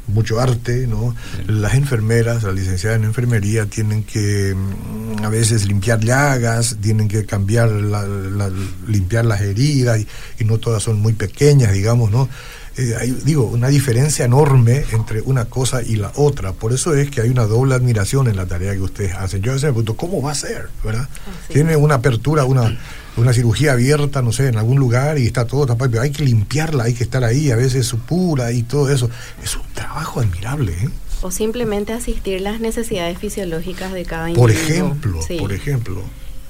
mucho 0.07 0.41
arte, 0.41 0.85
¿no? 0.85 1.15
Las 1.47 1.75
enfermeras, 1.75 2.43
las 2.43 2.53
licenciadas 2.53 2.99
en 2.99 3.05
enfermería, 3.05 3.67
tienen 3.67 4.03
que 4.03 4.53
mm, 4.53 5.23
a 5.23 5.29
veces 5.29 5.65
limpiar 5.65 6.01
llagas, 6.01 6.75
tienen 6.81 7.07
que 7.07 7.25
cambiar, 7.25 7.69
la, 7.71 8.51
limpiar 8.85 9.23
las 9.23 9.39
heridas, 9.39 9.99
y, 9.99 10.07
y 10.39 10.43
no 10.43 10.57
todas 10.57 10.83
son 10.83 10.99
muy 10.99 11.13
pequeñas, 11.13 11.71
digamos, 11.71 12.11
¿no? 12.11 12.27
Eh, 12.75 12.95
hay, 12.99 13.11
digo, 13.23 13.43
una 13.43 13.67
diferencia 13.67 14.25
enorme 14.25 14.83
entre 14.91 15.21
una 15.21 15.45
cosa 15.45 15.83
y 15.83 15.95
la 15.95 16.11
otra. 16.15 16.53
Por 16.53 16.73
eso 16.73 16.95
es 16.95 17.11
que 17.11 17.21
hay 17.21 17.29
una 17.29 17.45
doble 17.45 17.75
admiración 17.75 18.27
en 18.27 18.35
la 18.35 18.47
tarea 18.47 18.73
que 18.73 18.81
ustedes 18.81 19.13
hacen. 19.13 19.43
Yo 19.43 19.51
a 19.51 19.53
veces 19.53 19.67
me 19.67 19.73
pregunto, 19.73 19.95
¿cómo 19.95 20.21
va 20.21 20.31
a 20.31 20.35
ser? 20.35 20.69
¿verdad? 20.83 21.07
Tiene 21.49 21.75
una 21.75 21.95
apertura, 21.95 22.45
una, 22.45 22.79
una 23.15 23.31
cirugía 23.31 23.73
abierta, 23.73 24.23
no 24.23 24.31
sé, 24.31 24.47
en 24.47 24.57
algún 24.57 24.79
lugar 24.79 25.19
y 25.19 25.27
está 25.27 25.45
todo 25.45 25.67
tapado, 25.67 25.91
pero 25.91 26.01
hay 26.01 26.11
que 26.11 26.23
limpiarla, 26.23 26.85
hay 26.85 26.95
que 26.95 27.03
estar 27.03 27.23
ahí, 27.23 27.51
a 27.51 27.55
veces 27.55 27.85
supura 27.85 28.51
y 28.51 28.63
todo 28.63 28.89
eso. 28.89 29.07
Es 29.43 29.55
un 29.55 29.61
trabajo 29.73 30.19
admirable, 30.19 30.71
¿eh? 30.71 30.89
O 31.21 31.31
simplemente 31.31 31.93
asistir 31.93 32.41
las 32.41 32.59
necesidades 32.59 33.17
fisiológicas 33.17 33.93
de 33.93 34.03
cada 34.03 34.29
individuo. 34.29 34.43
Por 34.43 34.51
ejemplo, 34.51 35.19
por 35.39 35.53
ejemplo. 35.53 36.01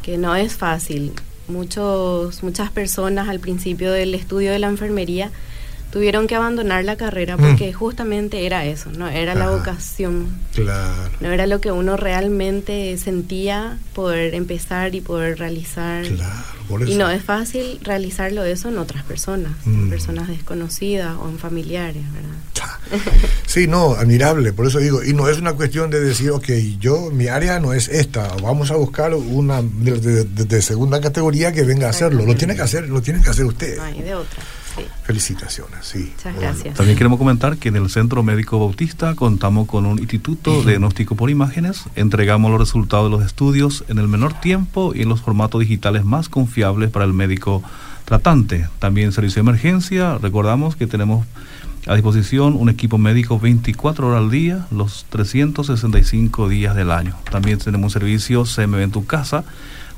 Que 0.01 0.17
no 0.17 0.35
es 0.35 0.55
fácil. 0.55 1.13
Muchos, 1.47 2.41
muchas 2.41 2.71
personas 2.71 3.27
al 3.27 3.39
principio 3.39 3.91
del 3.91 4.15
estudio 4.15 4.51
de 4.51 4.59
la 4.59 4.67
enfermería 4.67 5.31
tuvieron 5.93 6.25
que 6.25 6.33
abandonar 6.33 6.83
la 6.83 6.95
carrera 6.95 7.37
porque 7.37 7.69
mm. 7.69 7.73
justamente 7.73 8.47
era 8.47 8.65
eso, 8.65 8.89
no 8.97 9.07
era 9.09 9.35
la 9.35 9.51
vocación. 9.51 10.25
Claro. 10.51 11.11
No 11.19 11.31
era 11.31 11.45
lo 11.45 11.61
que 11.61 11.71
uno 11.71 11.97
realmente 11.97 12.97
sentía 12.97 13.77
poder 13.93 14.33
empezar 14.33 14.95
y 14.95 15.01
poder 15.01 15.37
realizar. 15.37 16.03
Claro, 16.03 16.87
Y 16.87 16.95
no 16.95 17.11
es 17.11 17.23
fácil 17.23 17.79
realizarlo 17.83 18.43
eso 18.43 18.69
en 18.69 18.79
otras 18.79 19.03
personas, 19.03 19.51
en 19.67 19.85
mm. 19.85 19.89
personas 19.91 20.27
desconocidas 20.29 21.15
o 21.21 21.29
en 21.29 21.37
familiares, 21.37 22.03
¿verdad? 22.11 22.99
Sí, 23.45 23.67
no, 23.67 23.93
admirable, 23.93 24.51
por 24.51 24.65
eso 24.65 24.79
digo, 24.79 25.03
y 25.03 25.13
no 25.13 25.29
es 25.29 25.37
una 25.37 25.53
cuestión 25.53 25.91
de 25.91 25.99
decir, 25.99 26.31
ok, 26.31 26.47
yo, 26.79 27.11
mi 27.11 27.27
área 27.27 27.59
no 27.59 27.73
es 27.73 27.87
esta, 27.87 28.35
vamos 28.41 28.71
a 28.71 28.75
buscar 28.75 29.13
una 29.13 29.61
de, 29.61 30.61
segunda 30.61 30.99
categoría 30.99 31.51
que 31.51 31.63
venga 31.63 31.87
a 31.87 31.89
hacerlo, 31.91 32.25
lo 32.25 32.35
tiene 32.35 32.55
que 32.55 32.63
hacer, 32.63 32.89
lo 32.89 33.01
tiene 33.01 33.21
que 33.21 33.29
hacer 33.29 33.45
usted. 33.45 33.77
No 33.77 33.83
hay 33.83 34.01
de 34.01 34.15
otra. 34.15 34.41
Felicitaciones, 35.03 35.85
sí. 35.85 36.11
Muchas 36.15 36.35
gracias. 36.35 36.77
También 36.77 36.97
queremos 36.97 37.19
comentar 37.19 37.57
que 37.57 37.69
en 37.69 37.75
el 37.75 37.89
Centro 37.89 38.23
Médico 38.23 38.59
Bautista 38.59 39.15
contamos 39.15 39.67
con 39.67 39.85
un 39.85 39.99
instituto 39.99 40.63
de 40.63 40.71
diagnóstico 40.71 41.15
por 41.15 41.29
imágenes. 41.29 41.83
Entregamos 41.95 42.51
los 42.51 42.59
resultados 42.59 43.11
de 43.11 43.17
los 43.17 43.25
estudios 43.25 43.83
en 43.87 43.99
el 43.99 44.07
menor 44.07 44.39
tiempo 44.39 44.93
y 44.95 45.01
en 45.01 45.09
los 45.09 45.21
formatos 45.21 45.61
digitales 45.61 46.05
más 46.05 46.29
confiables 46.29 46.89
para 46.89 47.05
el 47.05 47.13
médico 47.13 47.63
tratante. 48.05 48.67
También 48.79 49.11
servicio 49.11 49.43
de 49.43 49.49
emergencia. 49.49 50.17
Recordamos 50.17 50.75
que 50.75 50.87
tenemos 50.87 51.25
a 51.85 51.95
disposición 51.95 52.55
un 52.55 52.69
equipo 52.69 52.97
médico 52.97 53.39
24 53.39 54.07
horas 54.07 54.21
al 54.21 54.31
día, 54.31 54.67
los 54.71 55.05
365 55.09 56.47
días 56.47 56.75
del 56.75 56.91
año. 56.91 57.15
También 57.29 57.59
tenemos 57.59 57.85
un 57.85 58.01
servicio 58.01 58.43
CMV 58.45 58.79
en 58.79 58.91
tu 58.91 59.05
casa. 59.05 59.43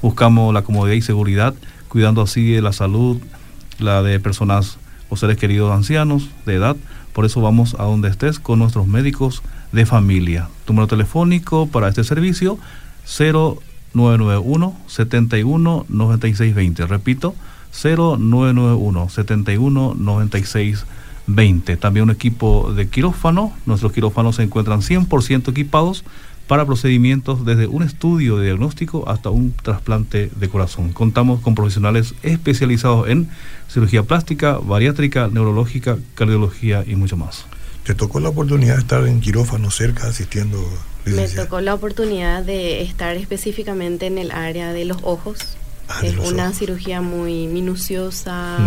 Buscamos 0.01 0.53
la 0.53 0.63
comodidad 0.63 0.95
y 0.95 1.01
seguridad, 1.01 1.53
cuidando 1.87 2.21
así 2.21 2.51
de 2.51 2.61
la 2.61 2.73
salud 2.73 3.19
la 3.79 4.01
de 4.03 4.19
personas 4.19 4.77
o 5.09 5.17
seres 5.17 5.37
queridos 5.37 5.71
ancianos 5.71 6.29
de 6.45 6.55
edad, 6.55 6.75
Por 7.13 7.23
eso 7.23 7.39
vamos 7.39 7.75
a 7.79 7.83
donde 7.83 8.09
estés 8.09 8.39
con 8.39 8.59
nuestros 8.59 8.87
médicos 8.87 9.41
de 9.71 9.85
familia. 9.85 10.49
Número 10.67 10.87
telefónico 10.87 11.65
para 11.67 11.87
este 11.87 12.03
servicio 12.03 12.59
0991 13.05 14.75
71 14.87 15.85
96 15.87 16.55
20. 16.55 16.87
Repito, 16.87 17.33
0991 17.71 19.09
71 19.09 19.95
96 19.97 20.85
20. 21.27 21.77
También 21.77 22.03
un 22.03 22.11
equipo 22.11 22.73
de 22.73 22.89
quirófano. 22.89 23.53
Nuestros 23.65 23.93
quirófanos 23.93 24.35
se 24.35 24.43
encuentran 24.43 24.81
100% 24.81 25.49
equipados 25.49 26.03
para 26.47 26.65
procedimientos 26.65 27.45
desde 27.45 27.67
un 27.67 27.83
estudio 27.83 28.37
de 28.37 28.45
diagnóstico 28.45 29.09
hasta 29.09 29.29
un 29.29 29.51
trasplante 29.53 30.29
de 30.35 30.49
corazón. 30.49 30.93
Contamos 30.93 31.41
con 31.41 31.55
profesionales 31.55 32.13
especializados 32.23 33.09
en 33.09 33.29
cirugía 33.67 34.03
plástica, 34.03 34.57
bariátrica, 34.57 35.27
neurológica, 35.27 35.97
cardiología 36.13 36.83
y 36.85 36.95
mucho 36.95 37.17
más. 37.17 37.45
¿Te 37.83 37.93
tocó 37.93 38.19
la 38.19 38.29
oportunidad 38.29 38.75
de 38.75 38.81
estar 38.81 39.07
en 39.07 39.21
quirófano 39.21 39.69
cerca 39.71 40.07
asistiendo? 40.07 40.63
Me 41.05 41.27
tocó 41.27 41.61
la 41.61 41.73
oportunidad 41.73 42.43
de 42.43 42.81
estar 42.81 43.15
específicamente 43.15 44.07
en 44.07 44.17
el 44.17 44.31
área 44.31 44.73
de 44.73 44.85
los 44.85 44.97
ojos. 45.03 45.39
Ah, 45.87 46.01
es 46.03 46.17
una 46.17 46.51
cirugía 46.51 47.01
muy 47.01 47.45
minuciosa, 47.45 48.57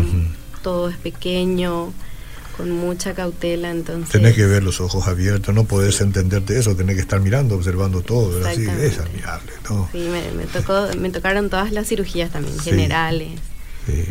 todo 0.62 0.88
es 0.88 0.96
pequeño 0.96 1.92
con 2.58 2.72
mucha 2.72 3.14
cautela, 3.14 3.70
entonces... 3.70 4.10
Tenés 4.10 4.34
que 4.34 4.44
ver 4.44 4.64
los 4.64 4.80
ojos 4.80 5.06
abiertos, 5.06 5.54
no 5.54 5.64
podés 5.64 6.00
entenderte 6.00 6.58
eso, 6.58 6.74
tenés 6.74 6.96
que 6.96 7.02
estar 7.02 7.20
mirando, 7.20 7.54
observando 7.54 8.02
todo, 8.02 8.36
es 8.46 8.98
admirable, 8.98 9.52
¿no? 9.70 9.88
Sí, 9.92 10.08
me, 10.10 10.44
tocó, 10.46 10.88
me 10.98 11.10
tocaron 11.10 11.48
todas 11.48 11.70
las 11.70 11.86
cirugías 11.86 12.32
también, 12.32 12.58
generales. 12.58 13.30
Sí. 13.86 14.04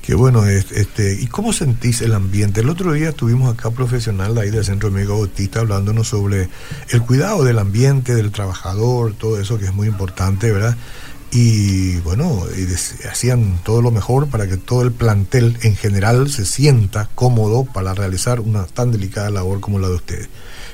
Qué 0.00 0.14
bueno, 0.14 0.46
este, 0.46 1.18
¿y 1.20 1.26
cómo 1.26 1.52
sentís 1.52 2.02
el 2.02 2.14
ambiente? 2.14 2.60
El 2.60 2.70
otro 2.70 2.92
día 2.92 3.10
estuvimos 3.10 3.52
acá 3.52 3.70
profesional 3.70 4.38
ahí 4.38 4.50
del 4.50 4.64
Centro 4.64 4.90
Médico 4.90 5.18
Bautista 5.18 5.60
hablándonos 5.60 6.08
sobre 6.08 6.48
el 6.90 7.02
cuidado 7.02 7.44
del 7.44 7.58
ambiente, 7.58 8.14
del 8.14 8.30
trabajador, 8.32 9.14
todo 9.14 9.40
eso 9.40 9.58
que 9.58 9.66
es 9.66 9.74
muy 9.74 9.88
importante, 9.88 10.50
¿verdad? 10.50 10.76
Y 11.34 11.96
bueno, 12.00 12.44
hacían 13.10 13.58
todo 13.64 13.80
lo 13.80 13.90
mejor 13.90 14.28
para 14.28 14.46
que 14.46 14.58
todo 14.58 14.82
el 14.82 14.92
plantel 14.92 15.56
en 15.62 15.76
general 15.76 16.30
se 16.30 16.44
sienta 16.44 17.08
cómodo 17.14 17.64
para 17.64 17.94
realizar 17.94 18.40
una 18.40 18.66
tan 18.66 18.92
delicada 18.92 19.30
labor 19.30 19.60
como 19.60 19.78
la 19.78 19.88
de 19.88 19.94
ustedes. 19.94 20.28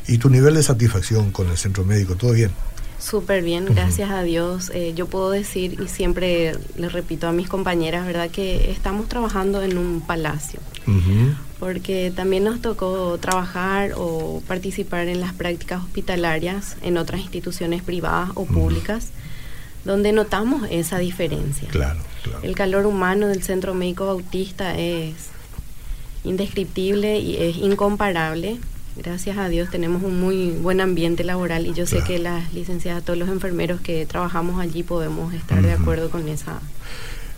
¿Y 0.08 0.18
tu 0.18 0.28
nivel 0.30 0.54
de 0.54 0.64
satisfacción 0.64 1.30
con 1.30 1.48
el 1.48 1.56
centro 1.56 1.84
médico? 1.84 2.16
¿Todo 2.16 2.32
bien? 2.32 2.50
Súper 2.98 3.44
bien, 3.44 3.66
gracias 3.66 4.10
a 4.10 4.22
Dios. 4.22 4.72
Eh, 4.74 4.94
yo 4.96 5.06
puedo 5.06 5.30
decir, 5.30 5.80
y 5.80 5.86
siempre 5.86 6.56
le 6.76 6.88
repito 6.88 7.28
a 7.28 7.32
mis 7.32 7.46
compañeras, 7.46 8.04
¿verdad? 8.04 8.28
Que 8.28 8.72
estamos 8.72 9.08
trabajando 9.08 9.62
en 9.62 9.78
un 9.78 10.00
palacio. 10.00 10.58
Porque 11.60 12.12
también 12.16 12.44
nos 12.44 12.60
tocó 12.60 13.16
trabajar 13.18 13.92
o 13.96 14.42
participar 14.48 15.06
en 15.06 15.20
las 15.20 15.34
prácticas 15.34 15.84
hospitalarias 15.84 16.76
en 16.82 16.96
otras 16.96 17.20
instituciones 17.20 17.82
privadas 17.82 18.30
o 18.34 18.46
públicas 18.46 19.12
donde 19.84 20.12
notamos 20.12 20.66
esa 20.70 20.98
diferencia. 20.98 21.68
Claro, 21.68 22.00
El 22.42 22.54
calor 22.54 22.86
humano 22.86 23.28
del 23.28 23.42
Centro 23.42 23.74
Médico 23.74 24.06
Bautista 24.06 24.76
es 24.76 25.14
indescriptible 26.24 27.18
y 27.18 27.36
es 27.36 27.56
incomparable. 27.56 28.58
Gracias 28.96 29.38
a 29.38 29.48
Dios 29.48 29.70
tenemos 29.70 30.02
un 30.02 30.20
muy 30.20 30.50
buen 30.50 30.80
ambiente 30.80 31.22
laboral 31.22 31.66
y 31.66 31.72
yo 31.72 31.86
sé 31.86 32.02
que 32.02 32.18
las 32.18 32.52
licenciadas, 32.52 33.04
todos 33.04 33.18
los 33.18 33.28
enfermeros 33.28 33.80
que 33.80 34.04
trabajamos 34.06 34.60
allí 34.60 34.82
podemos 34.82 35.32
estar 35.34 35.62
de 35.62 35.72
acuerdo 35.72 36.10
con 36.10 36.26
esa 36.28 36.58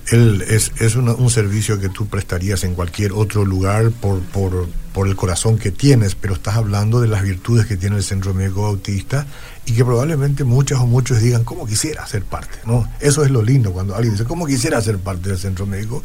él 0.09 0.43
es, 0.49 0.73
un 0.97 1.31
servicio 1.31 1.79
que 1.79 1.89
tú 1.89 2.07
prestarías 2.07 2.65
en 2.65 2.75
cualquier 2.75 3.13
otro 3.13 3.45
lugar 3.45 3.91
por, 3.91 4.21
por, 4.21 4.69
por, 4.93 5.07
el 5.07 5.17
corazón 5.17 5.59
que 5.59 5.71
tienes, 5.71 6.15
pero 6.15 6.35
estás 6.35 6.57
hablando 6.57 7.01
de 7.01 7.09
las 7.09 7.23
virtudes 7.23 7.67
que 7.67 7.77
tiene 7.77 7.97
el 7.97 8.03
Centro 8.03 8.35
Médico 8.35 8.67
Autista 8.67 9.27
y 9.67 9.75
que 9.75 9.85
probablemente 9.85 10.45
muchas 10.45 10.81
o 10.81 10.87
muchos 10.87 11.21
digan, 11.21 11.45
¿cómo 11.45 11.67
quisiera 11.67 12.07
ser 12.07 12.25
parte? 12.25 12.59
¿no? 12.67 12.89
Eso 13.01 13.25
es 13.25 13.31
lo 13.31 13.43
lindo 13.43 13.73
cuando 13.73 13.95
alguien 13.95 14.15
dice, 14.15 14.25
¿cómo 14.25 14.47
quisiera 14.47 14.81
ser 14.81 14.99
parte 14.99 15.29
del 15.29 15.39
Centro 15.39 15.67
Médico? 15.67 16.03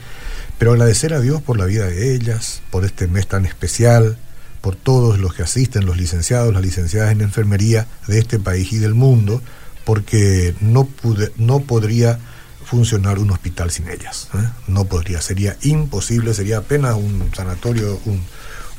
pero 0.57 0.71
agradecer 0.71 1.13
a 1.13 1.19
Dios 1.19 1.41
por 1.41 1.57
la 1.57 1.65
vida 1.65 1.85
de 1.85 2.15
ellas, 2.15 2.61
por 2.71 2.85
este 2.85 3.07
mes 3.07 3.27
tan 3.27 3.45
especial, 3.45 4.17
por 4.61 4.75
todos 4.75 5.19
los 5.19 5.35
que 5.35 5.43
asisten, 5.43 5.85
los 5.85 5.97
licenciados, 5.97 6.51
las 6.51 6.63
licenciadas 6.63 7.11
en 7.11 7.21
enfermería 7.21 7.85
de 8.07 8.17
este 8.17 8.39
país 8.39 8.73
y 8.73 8.79
del 8.79 8.95
mundo, 8.95 9.41
porque 9.83 10.55
no, 10.61 10.85
pude, 10.85 11.31
no 11.37 11.59
podría 11.59 12.17
funcionar 12.65 13.19
un 13.19 13.29
hospital 13.29 13.69
sin 13.69 13.87
ellas. 13.89 14.29
¿eh? 14.33 14.49
No 14.67 14.85
podría, 14.85 15.21
sería 15.21 15.55
imposible, 15.61 16.33
sería 16.33 16.57
apenas 16.57 16.95
un 16.95 17.29
sanatorio, 17.35 17.99
un, 18.05 18.23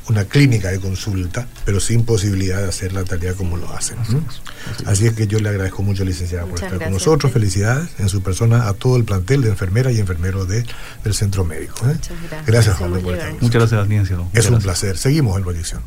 una 0.09 0.25
clínica 0.25 0.71
de 0.71 0.81
consulta, 0.81 1.47
pero 1.64 1.81
sin 1.81 2.05
posibilidad 2.05 2.62
de 2.62 2.69
hacer 2.69 2.92
la 2.92 3.05
tarea 3.05 3.35
como 3.35 3.57
lo 3.57 3.73
hacen. 3.73 3.97
Así 4.85 5.07
es 5.07 5.14
que 5.14 5.27
yo 5.27 5.38
le 5.40 5.49
agradezco 5.49 5.83
mucho, 5.83 6.05
licenciada, 6.05 6.47
por 6.47 6.55
estar 6.55 6.79
con 6.79 6.92
nosotros. 6.92 7.33
Felicidades 7.33 7.88
en 7.99 8.09
su 8.09 8.23
persona 8.23 8.69
a 8.69 8.75
todo 8.75 8.97
el 8.97 9.05
plantel 9.05 9.42
de 9.42 9.51
enfermeras 9.51 9.92
y 9.95 10.01
enfermeros 10.01 10.49
de, 10.49 10.64
del 11.05 11.14
centro 11.14 11.45
médico. 11.45 11.79
¿eh? 11.85 11.95
Muchas 11.95 12.23
gracias. 12.23 12.47
Gracias, 12.47 12.77
Juan, 12.77 12.92
por 13.01 13.14
estar 13.14 13.33
Muchas 13.40 13.71
gracias, 13.71 14.11
Es 14.33 14.51
un 14.51 14.59
placer. 14.59 14.97
Seguimos 14.97 15.37
en 15.37 15.42
proyección. 15.45 15.83